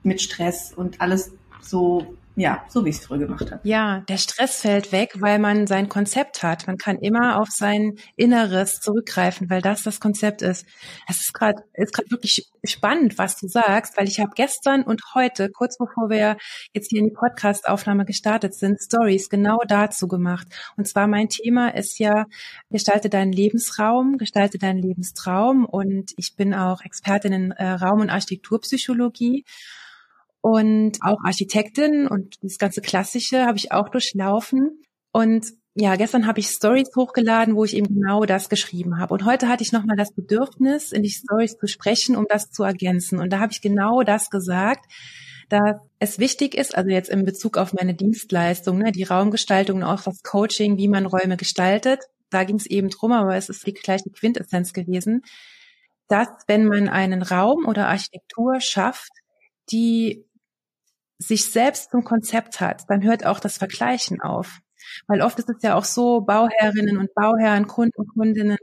mit 0.03 0.21
Stress 0.21 0.71
und 0.73 1.01
alles 1.01 1.31
so 1.61 2.05
ja, 2.35 2.65
so 2.67 2.83
wie 2.83 2.89
ich 2.89 2.97
es 2.97 3.05
früher 3.05 3.19
gemacht 3.19 3.49
habe. 3.49 3.61
Ja, 3.63 4.01
der 4.09 4.17
Stress 4.17 4.61
fällt 4.61 4.91
weg, 4.91 5.13
weil 5.19 5.39
man 5.39 5.67
sein 5.67 5.87
Konzept 5.87 6.43
hat. 6.43 6.67
Man 6.67 6.77
kann 6.77 6.97
immer 6.97 7.39
auf 7.39 7.47
sein 7.49 7.95
Inneres 8.17 8.81
zurückgreifen, 8.81 9.49
weil 9.49 9.61
das 9.61 9.83
das 9.83 10.01
Konzept 10.01 10.41
ist. 10.41 10.65
Es 11.07 11.21
ist 11.21 11.33
gerade 11.33 11.63
ist 11.73 11.93
gerade 11.93 12.11
wirklich 12.11 12.51
spannend, 12.65 13.17
was 13.17 13.37
du 13.37 13.47
sagst, 13.47 13.95
weil 13.97 14.09
ich 14.09 14.19
habe 14.19 14.31
gestern 14.35 14.83
und 14.83 15.01
heute, 15.13 15.49
kurz 15.49 15.77
bevor 15.77 16.09
wir 16.09 16.35
jetzt 16.73 16.89
hier 16.89 16.99
in 16.99 17.05
die 17.05 17.13
Podcast-Aufnahme 17.13 18.03
gestartet 18.03 18.53
sind, 18.53 18.81
Stories 18.81 19.29
genau 19.29 19.59
dazu 19.67 20.07
gemacht. 20.07 20.47
Und 20.75 20.87
zwar 20.87 21.07
mein 21.07 21.29
Thema 21.29 21.69
ist 21.69 21.99
ja 21.99 22.25
gestalte 22.69 23.09
deinen 23.09 23.31
Lebensraum, 23.31 24.17
gestalte 24.17 24.57
deinen 24.57 24.79
Lebenstraum 24.79 25.65
und 25.65 26.11
ich 26.17 26.35
bin 26.35 26.53
auch 26.53 26.81
Expertin 26.81 27.31
in 27.31 27.51
äh, 27.51 27.69
Raum- 27.69 28.01
und 28.01 28.09
Architekturpsychologie 28.09 29.45
und 30.45 30.99
auch 31.01 31.17
Architektin 31.23 32.07
und 32.07 32.35
das 32.43 32.59
ganze 32.59 32.79
Klassische 32.79 33.47
habe 33.47 33.57
ich 33.57 33.71
auch 33.71 33.89
durchlaufen. 33.89 34.79
Und 35.11 35.47
ja, 35.73 35.95
gestern 35.95 36.27
habe 36.27 36.39
ich 36.39 36.49
Stories 36.49 36.91
hochgeladen, 36.95 37.55
wo 37.55 37.65
ich 37.65 37.75
eben 37.75 37.87
genau 37.87 38.25
das 38.25 38.47
geschrieben 38.47 38.99
habe. 38.99 39.15
Und 39.15 39.25
heute 39.25 39.47
hatte 39.47 39.63
ich 39.63 39.71
nochmal 39.71 39.97
das 39.97 40.13
Bedürfnis, 40.13 40.91
in 40.91 41.01
die 41.01 41.09
Stories 41.09 41.57
zu 41.57 41.65
sprechen, 41.65 42.15
um 42.15 42.27
das 42.29 42.51
zu 42.51 42.61
ergänzen. 42.61 43.19
Und 43.19 43.33
da 43.33 43.39
habe 43.39 43.53
ich 43.53 43.61
genau 43.61 44.03
das 44.03 44.29
gesagt, 44.29 44.85
dass 45.49 45.77
es 45.97 46.19
wichtig 46.19 46.53
ist, 46.53 46.77
also 46.77 46.91
jetzt 46.91 47.09
in 47.09 47.25
Bezug 47.25 47.57
auf 47.57 47.73
meine 47.73 47.95
Dienstleistung, 47.95 48.77
ne, 48.77 48.91
die 48.91 49.01
Raumgestaltung 49.01 49.77
und 49.77 49.83
auch 49.83 50.03
das 50.03 50.21
Coaching, 50.21 50.77
wie 50.77 50.87
man 50.87 51.07
Räume 51.07 51.37
gestaltet. 51.37 52.01
Da 52.29 52.43
ging 52.43 52.57
es 52.57 52.67
eben 52.67 52.89
drum, 52.89 53.13
aber 53.13 53.35
es 53.35 53.49
ist 53.49 53.65
die 53.65 53.73
gleiche 53.73 54.11
Quintessenz 54.11 54.73
gewesen, 54.73 55.23
dass 56.07 56.27
wenn 56.45 56.65
man 56.65 56.87
einen 56.87 57.23
Raum 57.23 57.65
oder 57.65 57.87
Architektur 57.87 58.61
schafft, 58.61 59.09
die 59.71 60.23
sich 61.17 61.45
selbst 61.51 61.91
zum 61.91 62.03
Konzept 62.03 62.59
hat, 62.59 62.83
dann 62.89 63.03
hört 63.03 63.25
auch 63.25 63.39
das 63.39 63.57
Vergleichen 63.57 64.21
auf. 64.21 64.59
Weil 65.07 65.21
oft 65.21 65.39
ist 65.39 65.49
es 65.49 65.61
ja 65.61 65.75
auch 65.75 65.85
so, 65.85 66.21
Bauherrinnen 66.21 66.97
und 66.97 67.13
Bauherren, 67.15 67.67
Kunden 67.67 67.99
und 67.99 68.13
Kundinnen, 68.13 68.57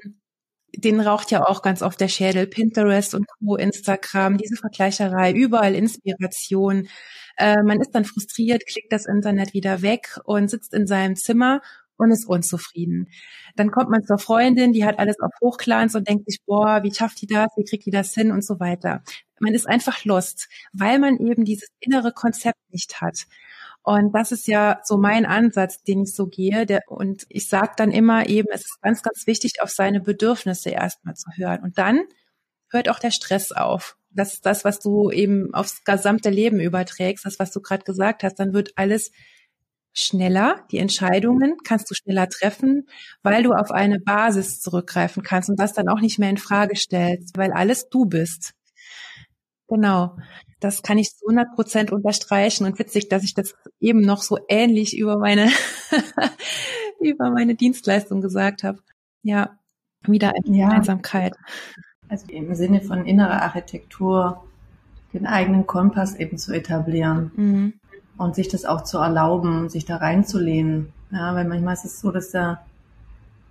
denen 0.75 1.01
raucht 1.01 1.31
ja 1.31 1.47
auch 1.47 1.63
ganz 1.63 1.83
oft 1.83 2.01
der 2.01 2.09
Schädel. 2.09 2.47
Pinterest 2.47 3.15
und 3.15 3.27
Co., 3.39 3.57
Instagram, 3.57 4.39
diese 4.39 4.57
Vergleicherei, 4.57 5.33
überall 5.33 5.75
Inspiration. 5.75 6.89
Äh, 7.37 7.63
man 7.63 7.81
ist 7.81 7.91
dann 7.93 8.05
frustriert, 8.05 8.67
klickt 8.67 8.93
das 8.93 9.07
Internet 9.07 9.55
wieder 9.55 9.83
weg 9.83 10.19
und 10.25 10.51
sitzt 10.51 10.75
in 10.75 10.87
seinem 10.87 11.17
Zimmer 11.17 11.61
und 11.97 12.11
ist 12.11 12.27
unzufrieden. 12.27 13.09
Dann 13.57 13.71
kommt 13.71 13.91
man 13.91 14.03
zur 14.03 14.19
Freundin, 14.19 14.73
die 14.73 14.85
hat 14.85 14.99
alles 14.99 15.21
auf 15.21 15.33
Hochglanz 15.43 15.95
und 15.95 16.09
denkt 16.09 16.27
sich, 16.27 16.41
boah, 16.47 16.83
wie 16.83 16.93
schafft 16.93 17.21
die 17.21 17.27
das, 17.27 17.49
wie 17.57 17.65
kriegt 17.65 17.87
die 17.87 17.91
das 17.91 18.15
hin 18.15 18.33
und 18.33 18.45
so 18.45 18.59
weiter. 18.61 19.03
Man 19.43 19.55
ist 19.55 19.69
einfach 19.69 20.05
lost, 20.05 20.49
weil 20.73 21.01
man 21.01 21.19
eben 21.19 21.45
dieses 21.45 21.69
innere 21.81 22.13
Konzept 22.13 22.61
nicht 22.71 23.01
hat. 23.01 23.27
Und 23.83 24.15
das 24.15 24.31
ist 24.31 24.47
ja 24.47 24.81
so 24.85 24.97
mein 24.97 25.27
Ansatz, 25.27 25.83
den 25.83 26.03
ich 26.03 26.15
so 26.15 26.29
gehe. 26.29 26.65
Der, 26.65 26.83
und 26.87 27.27
ich 27.29 27.49
sage 27.49 27.73
dann 27.77 27.91
immer 27.91 28.29
eben, 28.29 28.47
es 28.53 28.61
ist 28.61 28.81
ganz, 28.81 29.03
ganz 29.03 29.27
wichtig, 29.27 29.61
auf 29.61 29.71
seine 29.71 30.01
Bedürfnisse 30.01 30.71
erstmal 30.71 31.17
zu 31.17 31.29
hören. 31.35 31.61
Und 31.65 31.77
dann 31.77 32.03
hört 32.71 32.89
auch 32.89 33.01
der 33.01 33.11
Stress 33.11 33.51
auf. 33.51 33.97
Das 34.11 34.35
ist 34.35 34.47
das, 34.47 34.65
was 34.65 34.79
du 34.79 35.11
eben 35.11 35.53
aufs 35.55 35.83
gesamte 35.83 36.31
Leben 36.31 36.61
überträgst, 36.61 37.27
das, 37.27 37.41
was 37.41 37.51
du 37.51 37.61
gerade 37.61 37.83
gesagt 37.83 38.23
hast. 38.23 38.39
Dann 38.39 38.53
wird 38.53 38.73
alles 38.77 39.11
schneller, 39.93 40.65
die 40.71 40.79
Entscheidungen 40.79 41.57
kannst 41.65 41.91
du 41.91 41.95
schneller 41.95 42.29
treffen, 42.29 42.87
weil 43.25 43.43
du 43.43 43.53
auf 43.53 43.73
eine 43.73 43.99
Basis 43.99 44.61
zurückgreifen 44.61 45.25
kannst 45.25 45.51
und 45.51 45.59
das 45.59 45.73
dann 45.73 45.89
auch 45.89 46.01
nicht 46.01 46.21
mehr 46.21 46.31
in 46.31 46.39
Frage 46.39 46.77
stellst, 46.77 47.37
weil 47.37 47.53
alles 47.53 47.89
du 47.89 48.07
bist. 48.07 48.55
Genau. 49.73 50.17
Das 50.61 50.83
kann 50.83 50.99
ich 50.99 51.17
zu 51.17 51.27
100 51.27 51.55
Prozent 51.55 51.93
unterstreichen 51.93 52.67
und 52.67 52.79
witzig, 52.79 53.09
dass 53.09 53.25
ich 53.25 53.35
das 53.35 53.55
eben 53.81 54.01
noch 54.01 54.23
so 54.23 54.39
ähnlich 54.49 54.97
über 54.97 55.19
meine, 55.19 55.51
über 57.01 57.31
meine 57.31 57.55
Dienstleistung 57.55 58.21
gesagt 58.21 58.63
habe. 58.63 58.79
Ja, 59.23 59.59
wieder 60.07 60.35
eine 60.35 60.57
ja. 60.57 60.69
Einsamkeit. 60.69 61.35
Also 62.09 62.27
im 62.29 62.55
Sinne 62.55 62.81
von 62.81 63.07
innerer 63.07 63.43
Architektur 63.43 64.45
den 65.13 65.27
eigenen 65.27 65.67
Kompass 65.67 66.15
eben 66.17 66.39
zu 66.39 66.53
etablieren. 66.53 67.33
Mhm 67.35 67.73
und 68.19 68.35
sich 68.35 68.49
das 68.49 68.65
auch 68.65 68.85
zu 68.85 68.99
erlauben, 68.99 69.69
sich 69.69 69.85
da 69.85 69.97
reinzulehnen. 69.97 70.93
Ja, 71.11 71.35
weil 71.35 71.45
manchmal 71.45 71.75
ist 71.75 71.85
es 71.85 72.01
so, 72.01 72.11
dass 72.11 72.31
da 72.31 72.65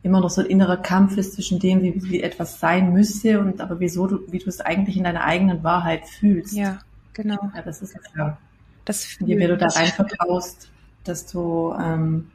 immer 0.04 0.20
noch 0.20 0.30
so 0.30 0.42
ein 0.42 0.48
innerer 0.48 0.78
Kampf 0.78 1.18
ist 1.18 1.34
zwischen 1.34 1.60
dem, 1.60 1.82
wie, 1.82 2.04
wie 2.04 2.24
etwas 2.24 2.60
sein 2.60 2.92
müsste 2.94 3.40
und 3.40 3.62
aber 3.62 3.80
wieso 3.80 4.08
du, 4.08 4.20
wie 4.32 4.40
du 4.40 4.50
es 4.50 4.60
eigentlich 4.60 4.98
in 4.98 5.04
deiner 5.04 5.24
eigenen 5.24 5.64
Wahrheit 5.64 6.08
fühlst. 6.08 6.54
Ja, 6.56 6.80
genau. 7.14 7.52
Ja, 7.56 7.62
das 7.62 7.82
ist 7.82 7.96
ja. 8.16 8.38
Das 8.86 9.20
Je 9.20 9.36
mehr 9.36 9.48
du 9.48 9.58
da 9.58 9.68
rein 9.68 9.88
vertraust, 9.88 10.70
desto 11.06 11.76
ähm, 11.80 12.32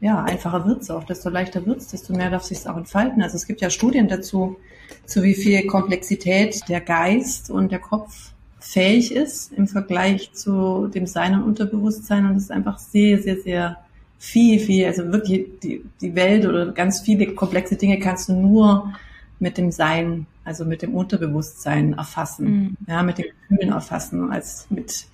ja, 0.00 0.22
einfacher 0.24 0.64
wird's 0.66 0.90
auch, 0.90 1.04
desto 1.04 1.28
leichter 1.28 1.64
wird's, 1.66 1.88
desto 1.88 2.14
mehr 2.14 2.30
darf 2.30 2.44
sich's 2.44 2.66
auch 2.66 2.76
entfalten. 2.76 3.22
Also 3.22 3.36
es 3.36 3.46
gibt 3.46 3.60
ja 3.60 3.68
Studien 3.68 4.08
dazu, 4.08 4.56
zu 5.04 5.22
wie 5.22 5.34
viel 5.34 5.66
Komplexität 5.66 6.66
der 6.68 6.80
Geist 6.80 7.50
und 7.50 7.72
der 7.72 7.78
Kopf 7.78 8.32
fähig 8.58 9.14
ist 9.14 9.52
im 9.52 9.68
Vergleich 9.68 10.32
zu 10.32 10.88
dem 10.88 11.06
Sein 11.06 11.34
und 11.34 11.44
Unterbewusstsein. 11.44 12.26
Und 12.26 12.36
es 12.36 12.44
ist 12.44 12.50
einfach 12.50 12.78
sehr, 12.78 13.22
sehr, 13.22 13.36
sehr 13.36 13.85
viel, 14.18 14.60
viel, 14.60 14.86
also 14.86 15.12
wirklich 15.12 15.46
die, 15.62 15.84
die 16.00 16.14
Welt 16.14 16.46
oder 16.46 16.72
ganz 16.72 17.00
viele 17.00 17.34
komplexe 17.34 17.76
Dinge 17.76 17.98
kannst 17.98 18.28
du 18.28 18.34
nur 18.34 18.94
mit 19.38 19.58
dem 19.58 19.70
Sein, 19.70 20.26
also 20.44 20.64
mit 20.64 20.82
dem 20.82 20.94
Unterbewusstsein 20.94 21.94
erfassen, 21.94 22.46
mhm. 22.46 22.76
ja, 22.86 23.02
mit 23.02 23.18
den 23.18 23.26
Gefühlen 23.48 23.72
erfassen, 23.72 24.30
als 24.30 24.66
mit 24.70 25.06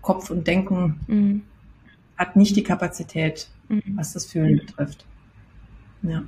Kopf 0.00 0.30
und 0.30 0.46
Denken 0.46 1.00
mhm. 1.06 1.42
hat 2.16 2.36
nicht 2.36 2.56
die 2.56 2.62
Kapazität, 2.62 3.48
mhm. 3.68 3.82
was 3.96 4.14
das 4.14 4.26
Fühlen 4.26 4.58
betrifft. 4.58 5.04
Ja, 6.02 6.22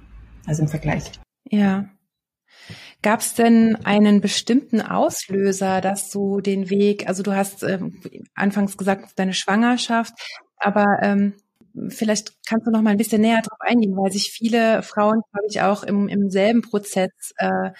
also 0.46 0.62
im 0.62 0.68
Vergleich. 0.68 1.12
Ja, 1.44 1.88
Gab 3.02 3.20
es 3.20 3.35
denn 3.35 3.76
einen 3.85 4.20
bestimmten 4.20 4.83
Auslöser, 4.83 5.80
dass 5.80 6.11
du 6.11 6.40
den 6.40 6.68
Weg, 6.68 7.09
also 7.09 7.22
du 7.22 7.35
hast 7.35 7.62
ähm, 7.62 7.98
anfangs 8.35 8.76
gesagt, 8.76 9.18
deine 9.18 9.33
Schwangerschaft, 9.33 10.12
aber 10.59 10.98
ähm, 11.00 11.35
vielleicht 11.88 12.33
kannst 12.46 12.66
du 12.66 12.70
noch 12.70 12.83
mal 12.83 12.90
ein 12.90 12.96
bisschen 12.96 13.22
näher 13.22 13.42
darauf 13.42 13.61
eingehen, 13.61 13.96
weil 13.96 14.12
sich 14.12 14.30
viele 14.30 14.83
Frauen, 14.83 15.22
glaube 15.33 15.46
ich, 15.48 15.61
auch 15.62 15.83
im, 15.83 16.09
im 16.09 16.30
selben 16.30 16.62
Prozess 16.62 17.11
äh, 17.37 17.70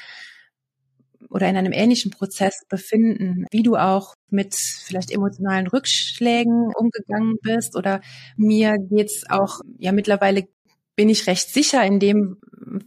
oder 1.29 1.49
in 1.49 1.57
einem 1.57 1.73
ähnlichen 1.73 2.11
Prozess 2.11 2.65
befinden, 2.69 3.47
wie 3.51 3.63
du 3.63 3.77
auch 3.77 4.15
mit 4.31 4.55
vielleicht 4.55 5.11
emotionalen 5.11 5.67
Rückschlägen 5.69 6.73
umgegangen 6.75 7.37
bist. 7.43 7.77
Oder 7.77 8.01
mir 8.37 8.79
geht's 8.79 9.25
auch 9.29 9.61
ja 9.79 9.93
mittlerweile 9.93 10.49
bin 10.97 11.09
ich 11.09 11.27
recht 11.27 11.49
sicher 11.49 11.85
in 11.85 11.99
dem, 11.99 12.39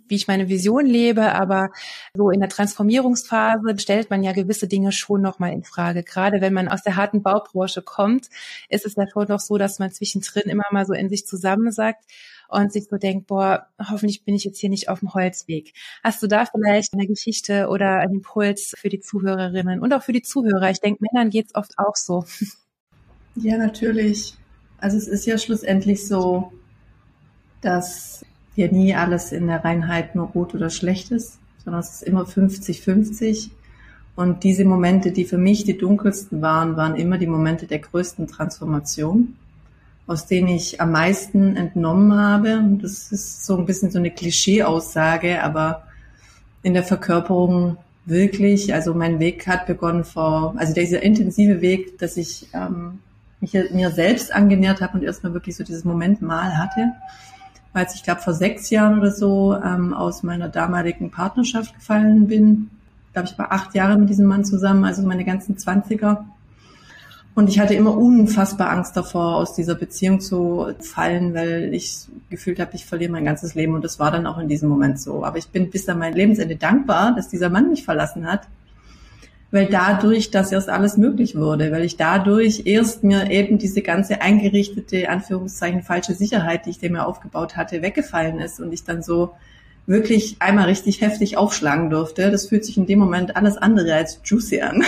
wie 0.08 0.16
ich 0.16 0.28
meine 0.28 0.50
Vision 0.50 0.86
lebe, 0.86 1.34
aber 1.34 1.70
so 2.16 2.30
in 2.30 2.40
der 2.40 2.50
Transformierungsphase 2.50 3.78
stellt 3.80 4.10
man 4.10 4.24
ja 4.24 4.32
gewisse 4.32 4.68
Dinge 4.68 4.92
schon 4.92 5.22
nochmal 5.22 5.54
in 5.54 5.64
Frage. 5.64 6.04
Gerade 6.04 6.42
wenn 6.42 6.54
man 6.54 6.68
aus 6.68 6.84
der 6.84 6.96
harten 6.96 7.24
Baubranche 7.24 7.82
kommt, 7.82 8.30
ist 8.70 8.86
es 8.86 8.96
ja 8.96 9.06
schon 9.12 9.28
noch 9.28 9.40
so, 9.40 9.58
dass 9.58 9.80
man 9.80 9.92
zwischendrin 9.92 10.50
immer 10.50 10.64
mal 10.72 10.86
so 10.86 10.94
in 10.94 11.10
sich 11.10 11.26
zusammensagt 11.26 12.04
und 12.48 12.72
sich 12.72 12.86
so 12.90 12.98
denkt, 12.98 13.28
boah, 13.28 13.68
hoffentlich 13.80 14.24
bin 14.24 14.36
ich 14.36 14.44
jetzt 14.44 14.60
hier 14.60 14.70
nicht 14.70 14.90
auf 14.90 15.00
dem 15.00 15.14
Holzweg. 15.14 15.74
Hast 16.04 16.22
du 16.22 16.28
da 16.28 16.46
vielleicht 16.46 16.94
eine 16.94 17.08
Geschichte 17.08 17.68
oder 17.68 17.98
einen 17.98 18.16
Impuls 18.16 18.74
für 18.78 18.90
die 18.90 19.00
Zuhörerinnen 19.00 19.80
und 19.80 19.94
auch 19.94 20.04
für 20.04 20.14
die 20.14 20.22
Zuhörer? 20.22 20.70
Ich 20.70 20.80
denke, 20.80 21.04
Männern 21.12 21.30
geht's 21.30 21.56
oft 21.56 21.74
auch 21.78 21.96
so. 21.96 22.26
Ja, 23.36 23.58
natürlich. 23.58 24.36
Also 24.78 24.98
es 24.98 25.08
ist 25.08 25.26
ja 25.26 25.40
schlussendlich 25.40 26.08
so, 26.08 26.52
dass 27.62 28.24
ja 28.56 28.68
nie 28.68 28.96
alles 28.96 29.32
in 29.32 29.48
der 29.48 29.64
Reinheit 29.64 30.16
nur 30.16 30.28
gut 30.28 30.54
oder 30.54 30.70
schlecht 30.70 31.12
ist, 31.12 31.40
sondern 31.64 31.82
es 31.82 31.96
ist 31.96 32.04
immer 32.04 32.24
50-50. 32.24 33.50
Und 34.16 34.44
diese 34.44 34.64
Momente, 34.64 35.12
die 35.12 35.26
für 35.26 35.40
mich 35.40 35.64
die 35.64 35.78
dunkelsten 35.78 36.42
waren, 36.42 36.78
waren 36.78 36.96
immer 36.96 37.18
die 37.18 37.28
Momente 37.28 37.66
der 37.66 37.80
größten 37.80 38.28
Transformation, 38.28 39.36
aus 40.06 40.28
denen 40.28 40.50
ich 40.50 40.80
am 40.80 40.92
meisten 40.92 41.56
entnommen 41.56 42.14
habe. 42.14 42.62
Das 42.82 43.12
ist 43.12 43.46
so 43.46 43.58
ein 43.58 43.66
bisschen 43.66 43.90
so 43.90 43.98
eine 43.98 44.12
Klischee-Aussage, 44.12 45.42
aber 45.42 45.84
in 46.62 46.76
der 46.76 46.84
Verkörperung 46.84 47.78
wirklich, 48.06 48.74
also 48.74 48.94
mein 48.94 49.20
Weg 49.20 49.48
hat 49.48 49.66
begonnen 49.66 50.04
vor, 50.04 50.54
also 50.58 50.74
dieser 50.74 51.02
intensive 51.02 51.62
Weg, 51.62 51.98
dass 51.98 52.18
ich 52.18 52.48
ähm, 52.54 53.00
mich 53.40 53.54
mir 53.72 53.92
selbst 53.92 54.34
angenähert 54.34 54.82
habe 54.82 54.98
und 54.98 55.04
erstmal 55.04 55.34
wirklich 55.34 55.56
so 55.56 55.64
dieses 55.64 55.86
Moment 55.86 56.22
mal 56.22 56.58
hatte 56.58 56.92
als 57.74 57.96
ich 57.96 58.04
glaube 58.04 58.22
vor 58.22 58.34
sechs 58.34 58.70
Jahren 58.70 59.00
oder 59.00 59.12
so 59.12 59.56
ähm, 59.56 59.94
aus 59.94 60.24
meiner 60.24 60.48
damaligen 60.48 61.12
Partnerschaft 61.12 61.74
gefallen 61.76 62.28
bin. 62.28 62.70
Glaube 63.14 63.28
ich 63.32 63.38
war 63.38 63.52
acht 63.52 63.76
Jahre 63.76 63.98
mit 63.98 64.10
diesem 64.10 64.26
Mann 64.26 64.46
zusammen, 64.46 64.86
also 64.86 65.02
meine 65.04 65.26
ganzen 65.26 65.58
Zwanziger. 65.58 66.26
Und 67.36 67.50
ich 67.50 67.60
hatte 67.60 67.74
immer 67.74 67.98
unfassbar 67.98 68.70
Angst 68.70 68.96
davor, 68.96 69.38
aus 69.38 69.56
dieser 69.56 69.74
Beziehung 69.74 70.20
zu 70.20 70.68
fallen, 70.80 71.34
weil 71.34 71.74
ich 71.74 72.08
gefühlt 72.30 72.60
habe, 72.60 72.76
ich 72.76 72.86
verliere 72.86 73.12
mein 73.12 73.26
ganzes 73.26 73.56
Leben. 73.56 73.74
Und 73.74 73.84
das 73.84 73.98
war 74.00 74.12
dann 74.12 74.28
auch 74.28 74.38
in 74.38 74.48
diesem 74.48 74.70
Moment 74.70 75.00
so. 75.00 75.26
Aber 75.26 75.40
ich 75.40 75.50
bin 75.50 75.72
bis 75.72 75.90
an 75.90 75.98
mein 75.98 76.14
Lebensende 76.14 76.56
dankbar, 76.56 77.16
dass 77.16 77.30
dieser 77.30 77.50
Mann 77.50 77.70
mich 77.70 77.84
verlassen 77.84 78.28
hat, 78.28 78.48
weil 79.54 79.68
dadurch 79.68 80.32
das 80.32 80.52
erst 80.52 80.68
alles 80.68 80.98
möglich 80.98 81.36
wurde, 81.36 81.72
weil 81.72 81.84
ich 81.84 81.96
dadurch 81.96 82.64
erst 82.66 83.04
mir 83.04 83.30
eben 83.30 83.60
diese 83.60 83.84
ganze 83.84 84.20
eingerichtete, 84.20 85.10
Anführungszeichen, 85.10 85.84
falsche 85.84 86.16
Sicherheit, 86.16 86.66
die 86.66 86.72
ich 86.72 86.80
dem 86.80 86.96
ja 86.96 87.06
aufgebaut 87.06 87.56
hatte, 87.56 87.84
weggefallen 87.84 88.40
ist 88.40 88.60
und 88.60 88.74
ich 88.74 88.84
dann 88.84 89.04
so 89.04 89.36
wirklich 89.86 90.38
einmal 90.40 90.66
richtig 90.66 91.02
heftig 91.02 91.38
aufschlagen 91.38 91.92
durfte. 91.92 92.32
Das 92.32 92.48
fühlt 92.48 92.66
sich 92.66 92.78
in 92.78 92.88
dem 92.88 92.98
Moment 92.98 93.36
alles 93.36 93.56
andere 93.58 93.94
als 93.94 94.20
juicy 94.26 94.62
an. 94.62 94.84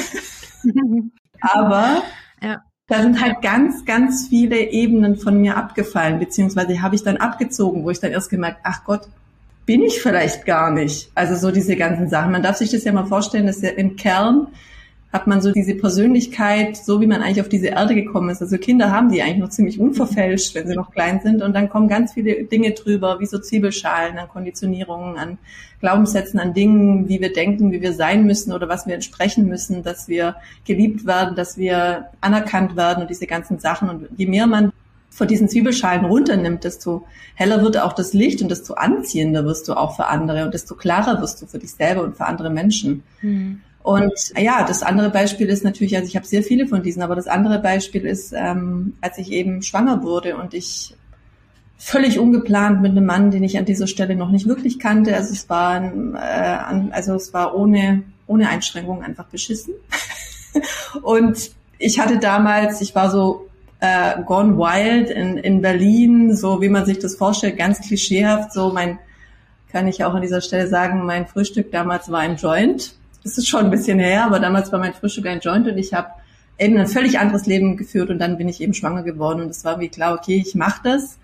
Aber 1.42 2.02
ja. 2.42 2.64
Da 2.88 3.04
sind 3.04 3.22
halt 3.22 3.44
ganz, 3.44 3.86
ganz 3.86 4.28
viele 4.30 4.72
Ebenen 4.72 5.16
von 5.16 5.40
mir 5.40 5.58
abgefallen, 5.58 6.18
beziehungsweise 6.18 6.82
habe 6.82 6.96
ich 6.96 7.04
dann 7.04 7.18
abgezogen, 7.18 7.84
wo 7.84 7.92
ich 7.92 8.00
dann 8.00 8.12
erst 8.12 8.32
gemerkt, 8.32 8.62
ach 8.64 8.84
Gott, 8.84 9.08
bin 9.66 9.84
ich 9.84 10.02
vielleicht 10.02 10.46
gar 10.46 10.72
nicht. 10.72 11.12
Also 11.16 11.36
so 11.36 11.52
diese 11.52 11.76
ganzen 11.76 12.08
Sachen. 12.10 12.32
Man 12.32 12.44
darf 12.44 12.58
sich 12.58 12.72
das 12.72 12.84
ja 12.84 12.92
mal 12.92 13.06
vorstellen, 13.06 13.48
dass 13.48 13.62
ja 13.62 13.70
im 13.70 13.96
Kern 13.96 14.48
hat 15.16 15.28
man 15.28 15.42
so 15.42 15.54
diese 15.54 15.76
Persönlichkeit, 15.76 16.76
so 16.76 17.00
wie 17.00 17.08
man 17.08 17.22
eigentlich 17.22 17.40
auf 17.40 17.48
diese 17.48 17.68
Erde 17.68 17.96
gekommen 17.96 18.30
ist. 18.30 18.42
Also 18.42 18.58
Kinder 18.58 18.92
haben 18.92 19.10
die 19.10 19.22
eigentlich 19.22 19.38
noch 19.38 19.50
ziemlich 19.50 19.80
unverfälscht, 19.80 20.54
wenn 20.56 20.68
sie 20.68 20.76
noch 20.76 20.92
klein 20.92 21.22
sind. 21.24 21.42
Und 21.42 21.54
dann 21.54 21.70
kommen 21.70 21.88
ganz 21.88 22.14
viele 22.14 22.44
Dinge 22.44 22.72
drüber, 22.72 23.22
wie 23.22 23.26
so 23.26 23.40
Zwiebelschalen 23.40 24.18
an 24.18 24.28
Konditionierungen, 24.28 25.18
an 25.18 25.38
Glaubenssätzen, 25.80 26.38
an 26.38 26.54
Dingen, 26.54 27.08
wie 27.08 27.22
wir 27.22 27.32
denken, 27.32 27.72
wie 27.72 27.82
wir 27.82 27.94
sein 27.94 28.26
müssen 28.26 28.52
oder 28.52 28.68
was 28.68 28.88
wir 28.88 28.94
entsprechen 28.94 29.48
müssen, 29.48 29.84
dass 29.84 30.10
wir 30.10 30.36
geliebt 30.66 31.06
werden, 31.06 31.36
dass 31.36 31.58
wir 31.58 32.10
anerkannt 32.20 32.76
werden 32.76 33.04
und 33.04 33.10
diese 33.10 33.26
ganzen 33.26 33.60
Sachen. 33.60 33.90
Und 33.90 34.10
je 34.18 34.26
mehr 34.26 34.48
man 34.48 34.74
von 35.16 35.28
diesen 35.28 35.48
Zwiebelschalen 35.50 36.06
runternimmt, 36.06 36.64
desto 36.64 37.06
heller 37.36 37.62
wird 37.62 37.78
auch 37.78 37.94
das 37.94 38.14
Licht 38.14 38.42
und 38.42 38.50
desto 38.50 38.74
anziehender 38.74 39.46
wirst 39.46 39.68
du 39.68 39.74
auch 39.74 39.96
für 39.96 40.08
andere 40.08 40.46
und 40.46 40.54
desto 40.54 40.76
klarer 40.76 41.22
wirst 41.22 41.42
du 41.42 41.46
für 41.46 41.60
dich 41.60 41.74
selber 41.74 42.04
und 42.04 42.18
für 42.18 42.26
andere 42.26 42.50
Menschen. 42.50 43.04
Mhm. 43.22 43.62
Und 43.82 44.14
ja, 44.36 44.66
das 44.68 44.84
andere 44.84 45.10
Beispiel 45.10 45.48
ist 45.48 45.64
natürlich, 45.64 45.96
also 45.96 46.08
ich 46.08 46.16
habe 46.16 46.26
sehr 46.26 46.44
viele 46.44 46.68
von 46.68 46.82
diesen, 46.82 47.04
aber 47.04 47.16
das 47.16 47.28
andere 47.28 47.60
Beispiel 47.60 48.06
ist, 48.06 48.34
ähm, 48.36 48.94
als 49.02 49.18
ich 49.18 49.32
eben 49.32 49.62
schwanger 49.62 50.04
wurde 50.04 50.38
und 50.38 50.54
ich 50.54 50.96
völlig 51.78 52.18
ungeplant 52.18 52.82
mit 52.82 52.92
einem 52.92 53.06
Mann, 53.06 53.32
den 53.32 53.44
ich 53.44 53.58
an 53.58 53.66
dieser 53.66 53.86
Stelle 53.86 54.16
noch 54.16 54.32
nicht 54.32 54.48
wirklich 54.48 54.80
kannte. 54.80 55.16
Also 55.16 55.34
es 55.34 55.50
war, 55.50 55.84
äh, 55.84 56.92
also 56.92 57.14
es 57.14 57.34
war 57.34 57.56
ohne 57.56 58.04
ohne 58.28 58.50
Einschränkung 58.50 59.04
einfach 59.04 59.26
beschissen. 59.26 59.74
und 61.02 61.52
ich 61.78 62.00
hatte 62.00 62.20
damals, 62.20 62.82
ich 62.82 62.96
war 62.96 63.12
so 63.12 63.48
äh, 63.86 64.24
gone 64.24 64.58
wild 64.58 65.10
in, 65.10 65.38
in 65.38 65.62
Berlin, 65.62 66.36
so 66.36 66.62
wie 66.62 66.70
man 66.70 66.86
sich 66.86 67.00
das 67.00 67.16
vorstellt, 67.16 67.58
ganz 67.58 67.80
klischeehaft. 67.82 68.54
So 68.54 68.72
mein, 68.72 69.00
kann 69.72 69.88
ich 69.88 70.04
auch 70.04 70.14
an 70.14 70.22
dieser 70.22 70.42
Stelle 70.42 70.68
sagen, 70.68 71.06
mein 71.06 71.28
Frühstück 71.28 71.72
damals 71.72 72.12
war 72.12 72.20
ein 72.20 72.38
Joint 72.38 72.96
das 73.26 73.40
ist 73.40 73.48
schon 73.48 73.66
ein 73.66 73.72
bisschen 73.72 73.98
her, 73.98 74.24
aber 74.24 74.40
damals 74.40 74.72
war 74.72 74.78
mein 74.78 74.94
Frühstück 74.94 75.26
ein 75.26 75.40
Joint 75.40 75.68
und 75.68 75.80
ich 75.80 75.94
habe 75.96 76.10
eben 76.60 76.78
ein 76.78 76.88
völlig 76.88 77.18
anderes 77.18 77.48
Leben 77.48 77.76
geführt 77.76 78.12
und 78.12 78.20
dann 78.20 78.38
bin 78.38 78.48
ich 78.48 78.62
eben 78.62 78.76
schwanger 78.76 79.02
geworden 79.02 79.42
und 79.42 79.50
es 79.50 79.66
war 79.66 79.80
wie 79.80 79.90
klar, 79.90 80.14
okay, 80.14 80.42
ich 80.46 80.54
mache 80.54 80.82
das. 80.84 81.18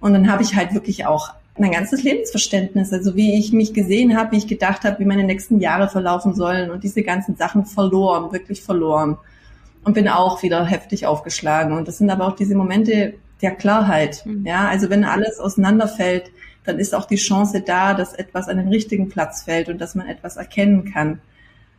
Und 0.00 0.12
dann 0.12 0.30
habe 0.30 0.42
ich 0.42 0.56
halt 0.56 0.74
wirklich 0.74 1.06
auch 1.06 1.30
mein 1.56 1.70
ganzes 1.70 2.02
Lebensverständnis, 2.02 2.92
also 2.92 3.14
wie 3.14 3.38
ich 3.38 3.52
mich 3.52 3.72
gesehen 3.72 4.16
habe, 4.16 4.32
wie 4.32 4.38
ich 4.38 4.48
gedacht 4.48 4.82
habe, 4.82 4.98
wie 4.98 5.04
meine 5.04 5.22
nächsten 5.22 5.60
Jahre 5.60 5.88
verlaufen 5.88 6.34
sollen 6.34 6.70
und 6.70 6.82
diese 6.82 7.02
ganzen 7.02 7.36
Sachen 7.36 7.64
verloren, 7.64 8.32
wirklich 8.32 8.60
verloren. 8.60 9.16
Und 9.86 9.94
bin 9.94 10.08
auch 10.08 10.42
wieder 10.42 10.64
heftig 10.64 11.06
aufgeschlagen. 11.06 11.72
Und 11.72 11.86
das 11.86 11.98
sind 11.98 12.10
aber 12.10 12.26
auch 12.26 12.34
diese 12.34 12.56
Momente 12.56 13.14
der 13.40 13.52
Klarheit. 13.52 14.26
Mhm. 14.26 14.44
Ja, 14.44 14.66
also 14.68 14.90
wenn 14.90 15.04
alles 15.04 15.38
auseinanderfällt, 15.38 16.32
dann 16.64 16.80
ist 16.80 16.92
auch 16.92 17.06
die 17.06 17.16
Chance 17.16 17.60
da, 17.60 17.94
dass 17.94 18.12
etwas 18.12 18.48
an 18.48 18.56
den 18.56 18.68
richtigen 18.68 19.08
Platz 19.08 19.44
fällt 19.44 19.68
und 19.68 19.80
dass 19.80 19.94
man 19.94 20.08
etwas 20.08 20.36
erkennen 20.36 20.92
kann. 20.92 21.20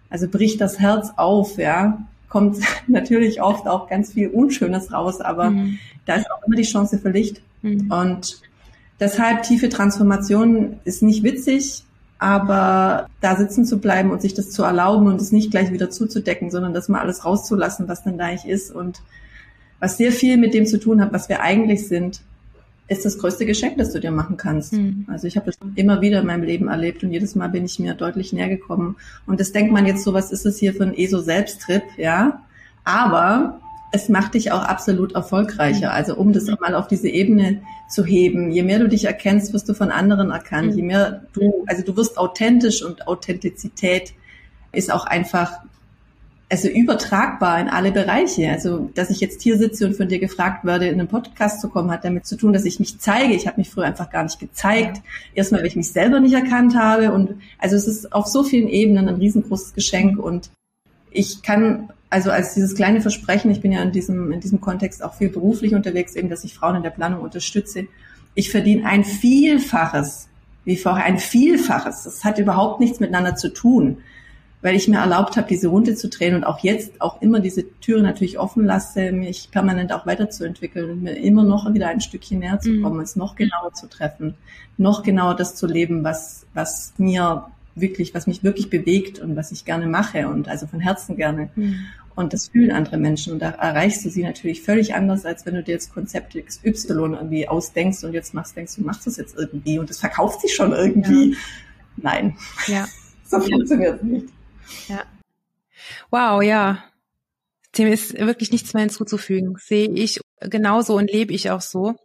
Also 0.10 0.30
bricht 0.30 0.62
das 0.62 0.80
Herz 0.80 1.12
auf, 1.18 1.58
ja, 1.58 2.00
kommt 2.30 2.60
natürlich 2.88 3.42
oft 3.42 3.68
auch 3.68 3.90
ganz 3.90 4.14
viel 4.14 4.30
Unschönes 4.30 4.94
raus, 4.94 5.20
aber 5.20 5.50
mhm. 5.50 5.78
da 6.06 6.16
ist 6.16 6.32
auch 6.32 6.48
immer 6.48 6.56
die 6.56 6.64
Chance 6.64 7.00
für 7.00 7.10
Licht. 7.10 7.42
Mhm. 7.62 7.92
Und 7.92 8.42
deshalb 9.02 9.44
tiefe 9.44 9.68
Transformation 9.68 10.80
ist 10.86 11.04
nicht 11.04 11.24
witzig, 11.24 11.84
aber 12.20 13.08
da 13.22 13.36
sitzen 13.36 13.66
zu 13.66 13.80
bleiben 13.80 14.12
und 14.12 14.22
sich 14.22 14.34
das 14.34 14.50
zu 14.52 14.64
erlauben 14.64 15.08
und 15.08 15.22
es 15.22 15.32
nicht 15.32 15.52
gleich 15.52 15.72
wieder 15.72 15.90
zuzudecken, 15.90 16.52
sondern 16.52 16.74
das 16.74 16.90
mal 16.90 17.02
alles 17.02 17.26
rauszulassen, 17.26 17.88
was 17.88 18.04
dann 18.04 18.18
da 18.18 18.26
eigentlich 18.26 18.52
ist 18.52 18.72
und 18.72 19.02
was 19.80 19.98
sehr 19.98 20.12
viel 20.12 20.38
mit 20.38 20.54
dem 20.54 20.66
zu 20.66 20.80
tun 20.80 21.02
hat, 21.02 21.14
was 21.14 21.30
wir 21.30 21.42
eigentlich 21.42 21.88
sind 21.88 22.22
ist 22.88 23.06
das 23.06 23.18
größte 23.18 23.46
Geschenk, 23.46 23.78
das 23.78 23.92
du 23.92 24.00
dir 24.00 24.12
machen 24.12 24.38
kannst. 24.38 24.74
Mhm. 24.74 25.06
Also 25.08 25.28
ich 25.28 25.36
habe 25.36 25.48
das 25.48 25.58
immer 25.76 26.02
wieder 26.02 26.22
in 26.22 26.28
meinem 26.28 26.44
Leben 26.44 26.68
erlebt 26.70 27.04
und 27.04 27.12
jedes 27.12 27.36
Mal 27.36 27.50
bin 27.50 27.66
ich 27.66 27.80
mir 27.80 27.94
deutlich 27.94 28.32
näher 28.32 28.48
gekommen. 28.48 28.96
Und 29.26 29.40
das 29.40 29.52
denkt 29.52 29.74
man 29.74 29.86
jetzt 29.86 30.04
so, 30.04 30.14
was 30.14 30.32
ist 30.32 30.46
es 30.46 30.58
hier 30.58 30.74
für 30.74 30.84
ein 30.84 30.98
ESO-Selbsttrip, 30.98 31.84
ja? 31.98 32.42
Aber 32.86 33.60
es 33.92 34.10
macht 34.10 34.34
dich 34.34 34.52
auch 34.52 34.64
absolut 34.64 35.14
erfolgreicher. 35.14 35.94
Also 35.94 36.16
um 36.16 36.34
das 36.34 36.50
auch 36.50 36.60
mal 36.60 36.76
auf 36.76 36.88
diese 36.88 37.08
Ebene 37.08 37.62
zu 37.90 38.04
heben. 38.04 38.52
Je 38.52 38.64
mehr 38.64 38.80
du 38.80 38.90
dich 38.90 39.06
erkennst, 39.06 39.54
wirst 39.54 39.70
du 39.70 39.74
von 39.74 39.92
anderen 39.92 40.32
erkannt. 40.32 40.76
Je 40.76 40.82
mehr 40.82 41.24
du, 41.34 41.64
also 41.68 41.84
du 41.84 41.96
wirst 41.96 42.18
authentisch 42.18 42.84
und 42.84 43.08
Authentizität 43.08 44.14
ist 44.74 44.92
auch 44.92 45.06
einfach 45.06 45.60
also 46.50 46.70
übertragbar 46.70 47.60
in 47.60 47.68
alle 47.68 47.92
Bereiche. 47.92 48.50
Also, 48.50 48.90
dass 48.96 49.10
ich 49.10 49.20
jetzt 49.20 49.42
hier 49.42 49.58
sitze 49.58 49.86
und 49.86 49.96
von 49.96 50.08
dir 50.08 50.20
gefragt 50.20 50.64
werde, 50.64 50.88
in 50.88 51.00
einen 51.00 51.10
Podcast 51.10 51.60
zu 51.60 51.70
kommen, 51.70 51.92
hat 51.92 52.06
damit 52.06 52.26
zu 52.26 52.38
tun, 52.38 52.54
dass 52.54 52.64
ich 52.64 52.80
mich 52.80 53.00
zeige. 53.00 53.34
Ich 53.34 53.48
habe 53.48 53.58
mich 53.58 53.70
früher 53.70 53.86
einfach 53.86 54.10
gar 54.10 54.24
nicht 54.24 54.40
gezeigt. 54.40 55.02
Erstmal, 55.34 55.62
weil 55.62 55.68
ich 55.68 55.76
mich 55.76 55.92
selber 55.92 56.20
nicht 56.20 56.34
erkannt 56.34 56.76
habe. 56.76 57.12
Und 57.12 57.36
also 57.58 57.76
es 57.76 57.88
ist 57.88 58.14
auf 58.14 58.28
so 58.28 58.44
vielen 58.44 58.70
Ebenen 58.70 59.10
ein 59.10 59.16
riesengroßes 59.16 59.74
Geschenk. 59.74 60.20
Und 60.20 60.50
ich 61.12 61.42
kann, 61.42 61.90
also 62.10 62.32
als 62.32 62.54
dieses 62.54 62.76
kleine 62.76 63.02
Versprechen, 63.02 63.52
ich 63.52 63.62
bin 63.62 63.72
ja 63.72 63.82
in 63.82 63.92
diesem, 63.92 64.32
in 64.32 64.40
diesem 64.40 64.62
Kontext 64.62 65.04
auch 65.04 65.16
viel 65.16 65.30
beruflich 65.30 65.76
unterwegs, 65.76 66.16
eben, 66.16 66.30
dass 66.30 66.44
ich 66.44 66.54
Frauen 66.54 66.78
in 66.78 66.84
der 66.84 66.90
Planung 66.90 67.22
unterstütze. 67.22 67.88
Ich 68.34 68.52
verdiene 68.52 68.86
ein 68.88 69.04
Vielfaches, 69.04 70.28
wie 70.64 70.78
vorher, 70.78 71.06
ein 71.06 71.20
Vielfaches. 71.20 72.04
Das 72.04 72.24
hat 72.24 72.40
überhaupt 72.40 72.80
nichts 72.80 73.00
miteinander 73.00 73.36
zu 73.36 73.54
tun 73.54 73.98
weil 74.62 74.76
ich 74.76 74.88
mir 74.88 74.98
erlaubt 74.98 75.38
habe, 75.38 75.48
diese 75.48 75.68
Runde 75.68 75.96
zu 75.96 76.10
drehen 76.10 76.36
und 76.36 76.44
auch 76.44 76.60
jetzt 76.60 77.00
auch 77.00 77.22
immer 77.22 77.40
diese 77.40 77.64
Türen 77.80 78.04
natürlich 78.04 78.40
offen 78.40 78.66
lasse, 78.66 79.12
mich 79.12 79.50
permanent 79.52 79.94
auch 79.94 80.06
weiterzuentwickeln 80.06 80.90
und 80.90 81.04
mir 81.04 81.14
immer 81.14 81.44
noch 81.44 81.72
wieder 81.74 81.90
ein 81.90 82.02
Stückchen 82.02 82.40
näher 82.40 82.60
zu 82.60 82.72
mhm. 82.72 82.84
kommen, 82.84 82.98
mhm. 82.98 83.04
es 83.04 83.16
noch 83.16 83.36
genauer 83.36 83.74
zu 83.74 83.88
treffen, 83.88 84.34
noch 84.78 85.04
genauer 85.04 85.36
das 85.36 85.56
zu 85.56 85.68
leben, 85.68 86.04
was, 86.04 86.46
was 86.54 86.94
mir 86.98 87.46
wirklich, 87.80 88.14
was 88.14 88.28
mich 88.28 88.44
wirklich 88.44 88.70
bewegt 88.70 89.20
und 89.20 89.36
was 89.36 89.52
ich 89.52 89.66
gerne 89.66 89.88
mache 89.88 90.28
und 90.28 90.48
also 90.48 90.68
von 90.68 90.80
Herzen 90.80 91.16
gerne. 91.16 91.50
Mhm. 91.56 91.86
Und 92.16 92.34
das 92.34 92.48
fühlen 92.48 92.72
andere 92.72 92.98
Menschen 92.98 93.34
und 93.34 93.40
da 93.40 93.52
erreichst 93.52 94.04
du 94.04 94.10
sie 94.10 94.24
natürlich 94.24 94.64
völlig 94.64 94.96
anders, 94.96 95.24
als 95.24 95.46
wenn 95.46 95.54
du 95.54 95.62
dir 95.62 95.74
jetzt 95.74 95.94
Konzept 95.94 96.34
XY 96.34 96.74
irgendwie 96.92 97.48
ausdenkst 97.48 98.04
und 98.04 98.14
jetzt 98.14 98.34
machst, 98.34 98.56
denkst 98.56 98.76
du, 98.76 98.82
machst 98.82 99.06
das 99.06 99.18
jetzt 99.18 99.38
irgendwie 99.38 99.78
und 99.78 99.90
das 99.90 100.00
verkauft 100.00 100.42
sich 100.42 100.56
schon 100.56 100.72
irgendwie. 100.72 101.34
Ja. 101.34 101.38
Nein. 101.98 102.38
Ja. 102.66 102.88
so 103.24 103.40
funktioniert 103.40 103.98
es 103.98 104.04
nicht. 104.04 104.28
Ja. 104.88 105.04
Wow, 106.10 106.42
ja. 106.42 106.84
Dem 107.78 107.88
ist 107.88 108.18
wirklich 108.18 108.52
nichts 108.52 108.74
mehr 108.74 108.82
hinzuzufügen. 108.82 109.56
Sehe 109.60 109.90
ich 109.90 110.20
genauso 110.40 110.96
und 110.96 111.12
lebe 111.12 111.34
ich 111.34 111.52
auch 111.52 111.62
so. 111.62 111.96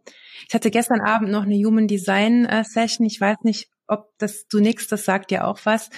Ich 0.48 0.54
hatte 0.54 0.70
gestern 0.70 1.00
Abend 1.00 1.30
noch 1.30 1.44
eine 1.44 1.54
Human 1.54 1.86
Design 1.86 2.44
äh, 2.44 2.64
Session. 2.64 3.06
Ich 3.06 3.20
weiß 3.20 3.38
nicht, 3.44 3.68
ob 3.92 4.10
das 4.18 4.46
nix, 4.52 4.88
das 4.88 5.04
sagt 5.04 5.30
ja 5.30 5.44
auch 5.44 5.60
was. 5.64 5.90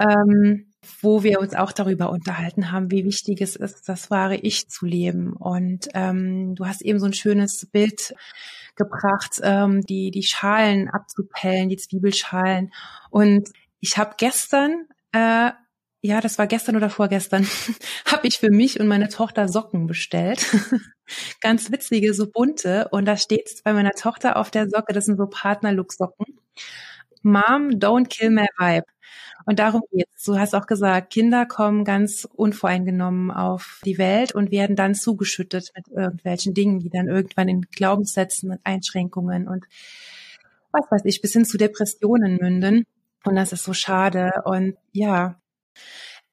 Ähm, 0.00 0.72
wo 1.02 1.22
wir 1.22 1.40
uns 1.40 1.54
auch 1.54 1.72
darüber 1.72 2.10
unterhalten 2.10 2.70
haben, 2.70 2.90
wie 2.90 3.04
wichtig 3.04 3.40
es 3.40 3.56
ist, 3.56 3.88
das 3.88 4.10
wahre 4.10 4.36
Ich 4.36 4.68
zu 4.68 4.86
leben. 4.86 5.32
Und 5.32 5.88
ähm, 5.94 6.54
du 6.54 6.66
hast 6.66 6.82
eben 6.82 7.00
so 7.00 7.06
ein 7.06 7.12
schönes 7.12 7.66
Bild 7.70 8.14
gebracht, 8.76 9.40
ähm, 9.42 9.82
die 9.82 10.10
die 10.10 10.22
Schalen 10.22 10.88
abzupellen, 10.88 11.68
die 11.68 11.76
Zwiebelschalen. 11.76 12.72
Und 13.10 13.50
ich 13.80 13.98
habe 13.98 14.14
gestern 14.18 14.86
äh, 15.12 15.50
ja, 16.00 16.20
das 16.20 16.38
war 16.38 16.46
gestern 16.46 16.76
oder 16.76 16.90
vorgestern, 16.90 17.46
habe 18.06 18.26
ich 18.28 18.38
für 18.38 18.50
mich 18.50 18.78
und 18.78 18.86
meine 18.86 19.08
Tochter 19.08 19.48
Socken 19.48 19.86
bestellt. 19.86 20.46
Ganz 21.40 21.72
witzige, 21.72 22.14
so 22.14 22.30
bunte. 22.30 22.88
Und 22.92 23.06
da 23.06 23.16
steht 23.16 23.62
bei 23.64 23.72
meiner 23.72 23.92
Tochter 23.92 24.36
auf 24.36 24.50
der 24.50 24.68
Socke, 24.68 24.92
das 24.92 25.06
sind 25.06 25.16
so 25.16 25.26
Partnerlook-Socken. 25.26 26.38
Mom, 27.24 27.70
don't 27.78 28.08
kill 28.08 28.30
my 28.30 28.46
vibe. 28.58 28.86
Und 29.46 29.58
darum 29.60 29.82
geht's. 29.92 30.24
Du 30.24 30.38
hast 30.38 30.54
auch 30.54 30.66
gesagt, 30.66 31.10
Kinder 31.10 31.46
kommen 31.46 31.84
ganz 31.84 32.28
unvoreingenommen 32.34 33.30
auf 33.30 33.80
die 33.84 33.96
Welt 33.96 34.34
und 34.34 34.50
werden 34.50 34.76
dann 34.76 34.94
zugeschüttet 34.94 35.70
mit 35.74 35.88
irgendwelchen 35.88 36.52
Dingen, 36.52 36.80
die 36.80 36.90
dann 36.90 37.08
irgendwann 37.08 37.48
in 37.48 37.62
Glaubenssätzen 37.62 38.50
und 38.50 38.60
Einschränkungen 38.64 39.48
und 39.48 39.64
was 40.72 40.90
weiß 40.90 41.02
ich, 41.06 41.22
bis 41.22 41.32
hin 41.32 41.46
zu 41.46 41.56
Depressionen 41.56 42.36
münden. 42.36 42.84
Und 43.24 43.36
das 43.36 43.52
ist 43.52 43.64
so 43.64 43.72
schade. 43.72 44.32
Und 44.44 44.76
ja, 44.92 45.40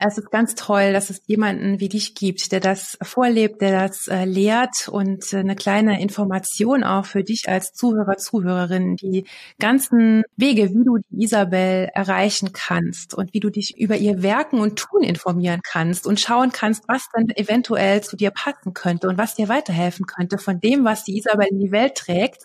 es 0.08 0.18
ist 0.18 0.32
ganz 0.32 0.56
toll, 0.56 0.94
dass 0.94 1.10
es 1.10 1.22
jemanden 1.28 1.80
wie 1.80 1.89
dich 1.89 2.15
gibt, 2.15 2.52
der 2.52 2.60
das 2.60 2.98
vorlebt, 3.02 3.62
der 3.62 3.88
das 3.88 4.08
äh, 4.08 4.26
lehrt 4.26 4.88
und 4.89 5.32
äh, 5.34 5.38
eine 5.38 5.56
kleine 5.56 6.02
Information 6.02 6.84
auch 6.84 7.06
für 7.06 7.24
dich 7.24 7.48
als 7.48 7.74
Zuhörer, 7.74 8.18
Zuhörerin, 8.18 8.96
die 8.96 9.26
ganzen 9.60 10.24
Wege, 10.36 10.70
wie 10.72 10.84
du 10.84 10.98
die 11.10 11.24
Isabel 11.24 11.89
erreichen 11.94 12.52
kannst 12.54 13.13
und 13.13 13.34
wie 13.34 13.39
du 13.39 13.50
dich 13.50 13.78
über 13.78 13.98
ihr 13.98 14.22
Werken 14.22 14.60
und 14.60 14.78
Tun 14.78 15.04
informieren 15.04 15.62
kannst 15.63 16.08
und 16.08 16.20
schauen 16.20 16.52
kannst, 16.52 16.84
was 16.88 17.08
dann 17.13 17.30
eventuell 17.30 18.02
zu 18.02 18.15
dir 18.15 18.32
passen 18.32 18.74
könnte 18.74 19.08
und 19.08 19.18
was 19.18 19.36
dir 19.36 19.50
weiterhelfen 19.50 20.06
könnte 20.06 20.38
von 20.38 20.60
dem, 20.60 20.84
was 20.84 21.04
die 21.04 21.18
Isabel 21.18 21.48
in 21.50 21.60
die 21.60 21.72
Welt 21.72 21.96
trägt. 21.96 22.41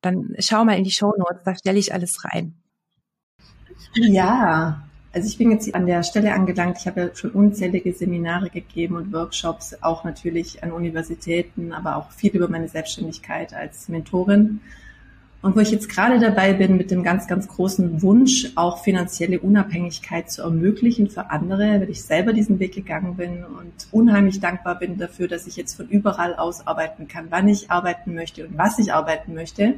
Dann 0.00 0.34
schau 0.38 0.64
mal 0.64 0.76
in 0.76 0.84
die 0.84 0.90
Show 0.90 1.14
Notes, 1.16 1.42
da 1.44 1.54
stelle 1.54 1.78
ich 1.78 1.94
alles 1.94 2.24
rein. 2.24 2.54
Ja, 3.94 4.82
also 5.12 5.28
ich 5.28 5.36
bin 5.36 5.50
jetzt 5.50 5.74
an 5.74 5.86
der 5.86 6.02
Stelle 6.02 6.32
angelangt, 6.32 6.78
ich 6.80 6.86
habe 6.86 7.00
ja 7.00 7.14
schon 7.14 7.30
unzählige 7.30 7.92
Seminare 7.92 8.48
gegeben 8.48 8.96
und 8.96 9.12
Workshops, 9.12 9.76
auch 9.82 10.04
natürlich 10.04 10.62
an 10.62 10.72
Universitäten, 10.72 11.72
aber 11.72 11.96
auch 11.96 12.10
viel 12.12 12.30
über 12.30 12.48
meine 12.48 12.68
Selbstständigkeit 12.68 13.52
als 13.52 13.88
Mentorin. 13.88 14.60
Und 15.42 15.56
wo 15.56 15.60
ich 15.60 15.72
jetzt 15.72 15.88
gerade 15.88 16.20
dabei 16.20 16.52
bin, 16.54 16.76
mit 16.76 16.92
dem 16.92 17.02
ganz, 17.02 17.26
ganz 17.26 17.48
großen 17.48 18.00
Wunsch, 18.00 18.52
auch 18.54 18.84
finanzielle 18.84 19.40
Unabhängigkeit 19.40 20.30
zu 20.30 20.42
ermöglichen 20.42 21.10
für 21.10 21.30
andere, 21.30 21.80
weil 21.80 21.90
ich 21.90 22.04
selber 22.04 22.32
diesen 22.32 22.60
Weg 22.60 22.74
gegangen 22.74 23.16
bin 23.16 23.44
und 23.44 23.88
unheimlich 23.90 24.40
dankbar 24.40 24.78
bin 24.78 24.98
dafür, 24.98 25.26
dass 25.26 25.48
ich 25.48 25.56
jetzt 25.56 25.74
von 25.74 25.88
überall 25.88 26.36
aus 26.36 26.66
arbeiten 26.66 27.08
kann, 27.08 27.26
wann 27.30 27.48
ich 27.48 27.70
arbeiten 27.70 28.14
möchte 28.14 28.46
und 28.46 28.56
was 28.56 28.78
ich 28.78 28.94
arbeiten 28.94 29.34
möchte, 29.34 29.74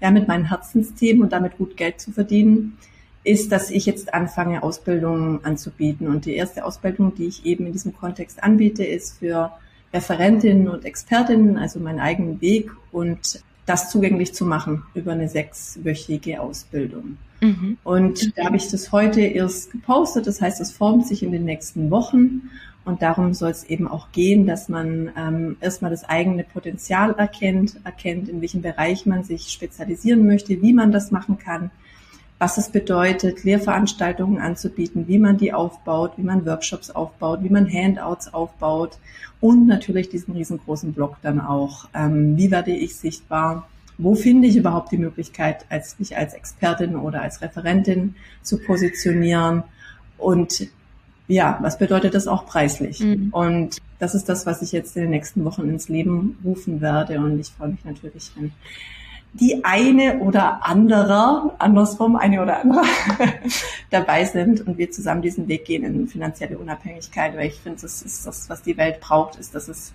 ja, 0.00 0.10
mit 0.12 0.28
meinen 0.28 0.48
Herzensthemen 0.48 1.22
und 1.22 1.32
damit 1.32 1.58
gut 1.58 1.76
Geld 1.76 2.00
zu 2.00 2.12
verdienen 2.12 2.78
ist, 3.24 3.52
dass 3.52 3.70
ich 3.70 3.86
jetzt 3.86 4.14
anfange, 4.14 4.62
Ausbildungen 4.62 5.44
anzubieten. 5.44 6.08
Und 6.08 6.26
die 6.26 6.34
erste 6.34 6.64
Ausbildung, 6.64 7.14
die 7.14 7.26
ich 7.26 7.46
eben 7.46 7.66
in 7.66 7.72
diesem 7.72 7.96
Kontext 7.96 8.42
anbiete, 8.42 8.84
ist 8.84 9.18
für 9.18 9.52
Referentinnen 9.92 10.68
und 10.68 10.84
Expertinnen, 10.84 11.56
also 11.56 11.78
meinen 11.78 12.00
eigenen 12.00 12.40
Weg 12.40 12.70
und 12.90 13.42
das 13.66 13.90
zugänglich 13.90 14.34
zu 14.34 14.44
machen 14.44 14.82
über 14.94 15.12
eine 15.12 15.28
sechswöchige 15.28 16.40
Ausbildung. 16.40 17.16
Mhm. 17.40 17.76
Und 17.84 18.36
da 18.36 18.46
habe 18.46 18.56
ich 18.56 18.68
das 18.68 18.90
heute 18.90 19.20
erst 19.20 19.70
gepostet. 19.70 20.26
Das 20.26 20.40
heißt, 20.40 20.60
es 20.60 20.72
formt 20.72 21.06
sich 21.06 21.22
in 21.22 21.30
den 21.32 21.44
nächsten 21.44 21.90
Wochen. 21.90 22.50
Und 22.84 23.02
darum 23.02 23.32
soll 23.34 23.50
es 23.50 23.62
eben 23.64 23.86
auch 23.86 24.10
gehen, 24.10 24.46
dass 24.46 24.68
man 24.68 25.12
ähm, 25.16 25.56
erstmal 25.60 25.92
das 25.92 26.02
eigene 26.04 26.42
Potenzial 26.42 27.12
erkennt, 27.12 27.76
erkennt, 27.84 28.28
in 28.28 28.40
welchem 28.40 28.62
Bereich 28.62 29.06
man 29.06 29.22
sich 29.22 29.48
spezialisieren 29.52 30.26
möchte, 30.26 30.60
wie 30.60 30.72
man 30.72 30.90
das 30.90 31.12
machen 31.12 31.38
kann, 31.38 31.70
was 32.42 32.58
es 32.58 32.70
bedeutet, 32.70 33.44
Lehrveranstaltungen 33.44 34.40
anzubieten, 34.40 35.06
wie 35.06 35.20
man 35.20 35.36
die 35.36 35.52
aufbaut, 35.52 36.14
wie 36.16 36.24
man 36.24 36.44
Workshops 36.44 36.90
aufbaut, 36.90 37.44
wie 37.44 37.48
man 37.48 37.72
Handouts 37.72 38.34
aufbaut 38.34 38.98
und 39.40 39.68
natürlich 39.68 40.08
diesen 40.08 40.34
riesengroßen 40.34 40.92
Blog 40.92 41.18
dann 41.22 41.40
auch. 41.40 41.86
Ähm, 41.94 42.36
wie 42.36 42.50
werde 42.50 42.72
ich 42.72 42.96
sichtbar? 42.96 43.68
Wo 43.96 44.16
finde 44.16 44.48
ich 44.48 44.56
überhaupt 44.56 44.90
die 44.90 44.98
Möglichkeit, 44.98 45.66
als 45.68 46.00
mich 46.00 46.16
als 46.16 46.34
Expertin 46.34 46.96
oder 46.96 47.22
als 47.22 47.42
Referentin 47.42 48.16
zu 48.42 48.58
positionieren? 48.58 49.62
Und 50.18 50.66
ja, 51.28 51.60
was 51.62 51.78
bedeutet 51.78 52.12
das 52.14 52.26
auch 52.26 52.44
preislich? 52.46 52.98
Mhm. 52.98 53.28
Und 53.30 53.76
das 54.00 54.16
ist 54.16 54.28
das, 54.28 54.46
was 54.46 54.62
ich 54.62 54.72
jetzt 54.72 54.96
in 54.96 55.02
den 55.02 55.10
nächsten 55.12 55.44
Wochen 55.44 55.68
ins 55.68 55.88
Leben 55.88 56.36
rufen 56.44 56.80
werde. 56.80 57.20
Und 57.20 57.38
ich 57.38 57.50
freue 57.50 57.68
mich 57.68 57.84
natürlich, 57.84 58.32
wenn 58.34 58.50
die 59.34 59.64
eine 59.64 60.18
oder 60.18 60.66
anderer, 60.66 61.54
andersrum, 61.58 62.16
eine 62.16 62.42
oder 62.42 62.60
andere 62.60 62.82
dabei 63.90 64.24
sind 64.24 64.66
und 64.66 64.76
wir 64.76 64.90
zusammen 64.90 65.22
diesen 65.22 65.48
Weg 65.48 65.64
gehen 65.64 65.84
in 65.84 66.06
finanzielle 66.06 66.58
Unabhängigkeit, 66.58 67.34
weil 67.36 67.46
ich 67.46 67.60
finde, 67.60 67.80
das 67.80 68.02
ist 68.02 68.26
das, 68.26 68.50
was 68.50 68.62
die 68.62 68.76
Welt 68.76 69.00
braucht, 69.00 69.36
ist, 69.36 69.54
dass 69.54 69.68
es 69.68 69.92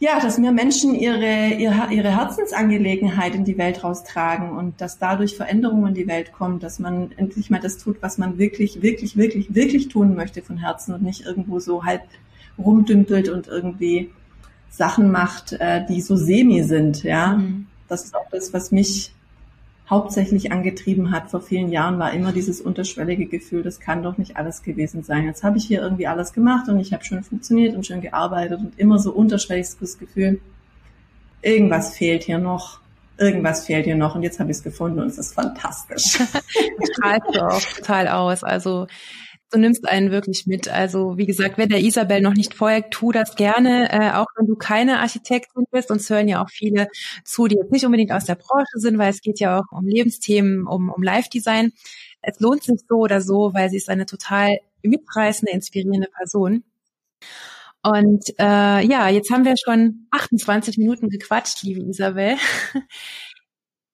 ja, 0.00 0.20
dass 0.20 0.38
mehr 0.38 0.52
Menschen 0.52 0.94
ihre, 0.94 1.54
ihre, 1.54 1.92
ihre 1.92 2.10
Herzensangelegenheit 2.10 3.34
in 3.34 3.44
die 3.44 3.56
Welt 3.56 3.84
raustragen 3.84 4.50
und 4.50 4.80
dass 4.80 4.98
dadurch 4.98 5.36
Veränderungen 5.36 5.88
in 5.88 5.94
die 5.94 6.08
Welt 6.08 6.32
kommen, 6.32 6.58
dass 6.58 6.78
man 6.78 7.12
endlich 7.16 7.48
mal 7.48 7.60
das 7.60 7.78
tut, 7.78 8.02
was 8.02 8.18
man 8.18 8.36
wirklich, 8.36 8.82
wirklich, 8.82 9.16
wirklich, 9.16 9.54
wirklich 9.54 9.88
tun 9.88 10.14
möchte 10.14 10.42
von 10.42 10.58
Herzen 10.58 10.94
und 10.94 11.02
nicht 11.02 11.24
irgendwo 11.24 11.60
so 11.60 11.84
halb 11.84 12.02
rumdümpelt 12.58 13.28
und 13.28 13.46
irgendwie 13.46 14.10
Sachen 14.68 15.12
macht, 15.12 15.52
äh, 15.52 15.86
die 15.86 16.00
so 16.00 16.16
semi 16.16 16.64
sind, 16.64 17.04
ja. 17.04 17.36
Mhm 17.36 17.66
das 17.88 18.04
ist 18.04 18.14
auch 18.14 18.28
das, 18.30 18.52
was 18.52 18.70
mich 18.70 19.12
hauptsächlich 19.88 20.50
angetrieben 20.50 21.10
hat 21.10 21.30
vor 21.30 21.40
vielen 21.40 21.70
Jahren, 21.70 21.98
war 21.98 22.12
immer 22.12 22.32
dieses 22.32 22.60
unterschwellige 22.60 23.26
Gefühl, 23.26 23.62
das 23.62 23.80
kann 23.80 24.02
doch 24.02 24.16
nicht 24.16 24.36
alles 24.36 24.62
gewesen 24.62 25.02
sein. 25.02 25.26
Jetzt 25.26 25.44
habe 25.44 25.58
ich 25.58 25.66
hier 25.66 25.82
irgendwie 25.82 26.06
alles 26.06 26.32
gemacht 26.32 26.68
und 26.68 26.80
ich 26.80 26.92
habe 26.92 27.04
schön 27.04 27.22
funktioniert 27.22 27.76
und 27.76 27.86
schön 27.86 28.00
gearbeitet 28.00 28.60
und 28.60 28.78
immer 28.78 28.98
so 28.98 29.12
unterschwelliges 29.12 29.98
Gefühl, 29.98 30.40
irgendwas 31.42 31.94
fehlt 31.94 32.24
hier 32.24 32.38
noch, 32.38 32.80
irgendwas 33.18 33.66
fehlt 33.66 33.84
hier 33.84 33.96
noch 33.96 34.14
und 34.14 34.22
jetzt 34.22 34.40
habe 34.40 34.50
ich 34.50 34.56
es 34.56 34.62
gefunden 34.62 35.00
und 35.00 35.08
es 35.08 35.18
ist 35.18 35.34
fantastisch. 35.34 36.18
Strahlst 36.92 37.34
du 37.34 37.46
auch 37.46 37.60
total 37.60 38.08
aus. 38.08 38.42
Also 38.42 38.86
du 39.50 39.58
nimmst 39.58 39.88
einen 39.88 40.10
wirklich 40.10 40.46
mit. 40.46 40.68
Also 40.68 41.16
wie 41.16 41.26
gesagt, 41.26 41.58
wenn 41.58 41.68
der 41.68 41.80
Isabel 41.80 42.20
noch 42.20 42.34
nicht 42.34 42.54
folgt, 42.54 42.92
tu 42.92 43.12
das 43.12 43.36
gerne, 43.36 43.90
äh, 43.92 44.12
auch 44.12 44.26
wenn 44.36 44.46
du 44.46 44.56
keine 44.56 45.00
Architektin 45.00 45.64
bist. 45.70 45.90
Uns 45.90 46.10
hören 46.10 46.28
ja 46.28 46.42
auch 46.42 46.50
viele 46.50 46.88
zu, 47.24 47.46
die 47.46 47.56
jetzt 47.56 47.72
nicht 47.72 47.84
unbedingt 47.84 48.12
aus 48.12 48.24
der 48.24 48.34
Branche 48.36 48.78
sind, 48.78 48.98
weil 48.98 49.10
es 49.10 49.20
geht 49.20 49.40
ja 49.40 49.58
auch 49.58 49.70
um 49.70 49.86
Lebensthemen, 49.86 50.66
um, 50.66 50.90
um 50.90 51.02
Live-Design. 51.02 51.72
Es 52.22 52.40
lohnt 52.40 52.64
sich 52.64 52.80
so 52.88 52.96
oder 52.96 53.20
so, 53.20 53.52
weil 53.54 53.70
sie 53.70 53.76
ist 53.76 53.88
eine 53.88 54.06
total 54.06 54.58
mitreißende, 54.82 55.52
inspirierende 55.52 56.08
Person. 56.08 56.64
Und 57.82 58.30
äh, 58.38 58.86
ja, 58.86 59.08
jetzt 59.10 59.30
haben 59.30 59.44
wir 59.44 59.54
schon 59.62 60.06
28 60.10 60.78
Minuten 60.78 61.10
gequatscht, 61.10 61.62
liebe 61.62 61.82
Isabel. 61.82 62.36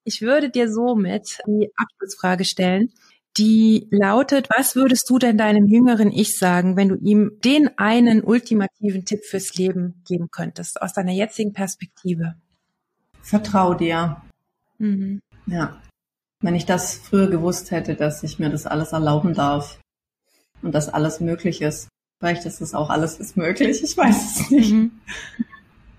Ich 0.03 0.23
würde 0.23 0.49
dir 0.49 0.67
somit 0.71 1.37
die 1.45 1.69
Abschlussfrage 1.75 2.43
stellen 2.43 2.91
die 3.37 3.87
lautet, 3.91 4.49
was 4.55 4.75
würdest 4.75 5.09
du 5.09 5.17
denn 5.17 5.37
deinem 5.37 5.67
jüngeren 5.67 6.11
Ich 6.11 6.37
sagen, 6.37 6.75
wenn 6.75 6.89
du 6.89 6.95
ihm 6.95 7.39
den 7.43 7.77
einen 7.77 8.23
ultimativen 8.23 9.05
Tipp 9.05 9.23
fürs 9.23 9.55
Leben 9.55 10.03
geben 10.07 10.29
könntest, 10.31 10.81
aus 10.81 10.93
deiner 10.93 11.13
jetzigen 11.13 11.53
Perspektive? 11.53 12.35
Vertrau 13.21 13.73
dir. 13.73 14.21
Mhm. 14.77 15.21
Ja. 15.45 15.81
Wenn 16.41 16.55
ich 16.55 16.65
das 16.65 16.95
früher 16.95 17.29
gewusst 17.29 17.71
hätte, 17.71 17.95
dass 17.95 18.23
ich 18.23 18.39
mir 18.39 18.49
das 18.49 18.65
alles 18.65 18.93
erlauben 18.93 19.33
darf 19.33 19.79
und 20.61 20.73
dass 20.73 20.89
alles 20.89 21.19
möglich 21.19 21.61
ist, 21.61 21.87
vielleicht 22.19 22.45
ist 22.45 22.61
es 22.61 22.73
auch 22.73 22.89
alles 22.89 23.19
ist 23.19 23.37
möglich, 23.37 23.83
ich 23.83 23.95
weiß 23.95 24.39
es 24.39 24.49
nicht. 24.49 24.71
Mhm. 24.73 24.91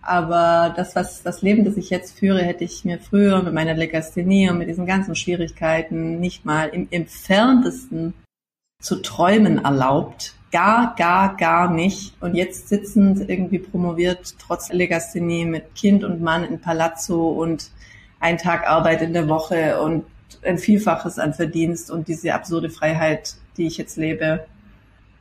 Aber 0.02 0.74
das, 0.76 0.96
was 0.96 1.22
das 1.22 1.42
Leben, 1.42 1.64
das 1.64 1.76
ich 1.76 1.88
jetzt 1.88 2.18
führe, 2.18 2.42
hätte 2.42 2.64
ich 2.64 2.84
mir 2.84 2.98
früher 2.98 3.40
mit 3.42 3.54
meiner 3.54 3.74
Legasthenie 3.74 4.50
und 4.50 4.58
mit 4.58 4.68
diesen 4.68 4.84
ganzen 4.84 5.14
Schwierigkeiten 5.14 6.18
nicht 6.18 6.44
mal 6.44 6.68
im 6.70 6.88
entferntesten 6.90 8.12
zu 8.80 8.96
träumen 8.96 9.64
erlaubt. 9.64 10.34
Gar, 10.50 10.96
gar, 10.96 11.36
gar 11.36 11.70
nicht. 11.70 12.14
Und 12.20 12.34
jetzt 12.34 12.68
sitzend 12.68 13.30
irgendwie 13.30 13.60
promoviert, 13.60 14.34
trotz 14.38 14.72
Legasthenie 14.72 15.44
mit 15.44 15.74
Kind 15.76 16.02
und 16.02 16.20
Mann 16.20 16.44
in 16.44 16.60
Palazzo 16.60 17.30
und 17.30 17.70
ein 18.18 18.38
Tag 18.38 18.68
Arbeit 18.68 19.02
in 19.02 19.12
der 19.12 19.28
Woche 19.28 19.80
und 19.80 20.04
ein 20.44 20.58
Vielfaches 20.58 21.20
an 21.20 21.32
Verdienst 21.32 21.92
und 21.92 22.08
diese 22.08 22.34
absurde 22.34 22.70
Freiheit, 22.70 23.36
die 23.56 23.66
ich 23.68 23.78
jetzt 23.78 23.96
lebe. 23.96 24.46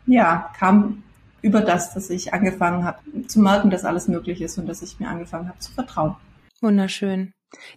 Ja, 0.07 0.51
kam 0.57 1.03
über 1.41 1.61
das, 1.61 1.93
dass 1.93 2.09
ich 2.09 2.33
angefangen 2.33 2.83
habe 2.83 2.99
zu 3.27 3.39
merken, 3.39 3.69
dass 3.69 3.85
alles 3.85 4.07
möglich 4.07 4.41
ist 4.41 4.57
und 4.57 4.67
dass 4.67 4.81
ich 4.81 4.99
mir 4.99 5.07
angefangen 5.07 5.47
habe 5.47 5.59
zu 5.59 5.71
vertrauen. 5.71 6.15
Wunderschön. 6.61 7.33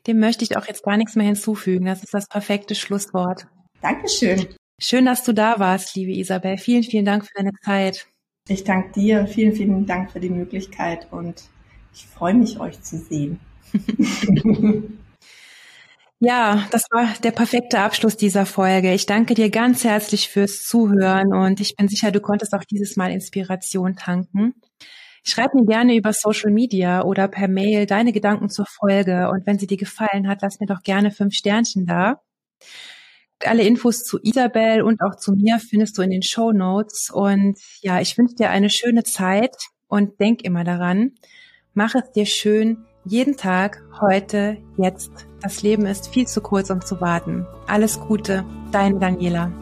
Dem 0.06 0.20
möchte 0.20 0.44
ich 0.44 0.56
auch 0.56 0.66
jetzt 0.66 0.84
gar 0.84 0.96
nichts 0.96 1.16
mehr 1.16 1.26
hinzufügen. 1.26 1.86
Das 1.86 2.02
ist 2.02 2.14
das 2.14 2.28
perfekte 2.28 2.74
Schlusswort. 2.74 3.46
Dankeschön. 3.80 4.46
Schön, 4.80 5.04
dass 5.06 5.24
du 5.24 5.32
da 5.32 5.58
warst, 5.58 5.94
liebe 5.96 6.12
Isabel. 6.12 6.58
Vielen, 6.58 6.82
vielen 6.82 7.04
Dank 7.04 7.24
für 7.24 7.32
deine 7.34 7.52
Zeit. 7.64 8.06
Ich 8.48 8.64
danke 8.64 8.92
dir. 8.92 9.26
Vielen, 9.26 9.54
vielen 9.54 9.86
Dank 9.86 10.10
für 10.10 10.20
die 10.20 10.30
Möglichkeit 10.30 11.08
und 11.10 11.44
ich 11.94 12.06
freue 12.06 12.34
mich, 12.34 12.60
euch 12.60 12.80
zu 12.82 12.98
sehen. 12.98 13.40
Ja, 16.26 16.66
das 16.70 16.86
war 16.90 17.06
der 17.22 17.32
perfekte 17.32 17.80
Abschluss 17.80 18.16
dieser 18.16 18.46
Folge. 18.46 18.94
Ich 18.94 19.04
danke 19.04 19.34
dir 19.34 19.50
ganz 19.50 19.84
herzlich 19.84 20.30
fürs 20.30 20.62
Zuhören 20.62 21.34
und 21.34 21.60
ich 21.60 21.76
bin 21.76 21.86
sicher, 21.86 22.12
du 22.12 22.20
konntest 22.20 22.54
auch 22.54 22.64
dieses 22.64 22.96
Mal 22.96 23.12
Inspiration 23.12 23.94
tanken. 23.94 24.54
Schreib 25.22 25.52
mir 25.52 25.66
gerne 25.66 25.94
über 25.94 26.14
Social 26.14 26.50
Media 26.50 27.02
oder 27.02 27.28
per 27.28 27.46
Mail 27.46 27.84
deine 27.84 28.12
Gedanken 28.12 28.48
zur 28.48 28.64
Folge 28.64 29.28
und 29.28 29.46
wenn 29.46 29.58
sie 29.58 29.66
dir 29.66 29.76
gefallen 29.76 30.26
hat, 30.26 30.40
lass 30.40 30.60
mir 30.60 30.66
doch 30.66 30.82
gerne 30.82 31.10
fünf 31.10 31.34
Sternchen 31.34 31.84
da. 31.84 32.22
Alle 33.44 33.64
Infos 33.64 34.02
zu 34.02 34.18
Isabel 34.22 34.80
und 34.80 35.02
auch 35.02 35.16
zu 35.16 35.32
mir 35.32 35.58
findest 35.58 35.98
du 35.98 36.02
in 36.02 36.10
den 36.10 36.22
Show 36.22 36.52
Notes 36.52 37.10
und 37.12 37.58
ja, 37.82 38.00
ich 38.00 38.16
wünsche 38.16 38.36
dir 38.36 38.48
eine 38.48 38.70
schöne 38.70 39.02
Zeit 39.04 39.56
und 39.88 40.18
denk 40.20 40.42
immer 40.42 40.64
daran, 40.64 41.12
mach 41.74 41.94
es 41.94 42.12
dir 42.12 42.24
schön 42.24 42.86
jeden 43.04 43.36
Tag, 43.36 43.82
heute, 44.00 44.56
jetzt 44.78 45.10
das 45.44 45.62
Leben 45.62 45.84
ist 45.84 46.08
viel 46.08 46.26
zu 46.26 46.40
kurz, 46.40 46.70
um 46.70 46.80
zu 46.80 47.02
warten. 47.02 47.46
Alles 47.66 48.00
Gute, 48.00 48.46
deine 48.72 48.98
Daniela. 48.98 49.52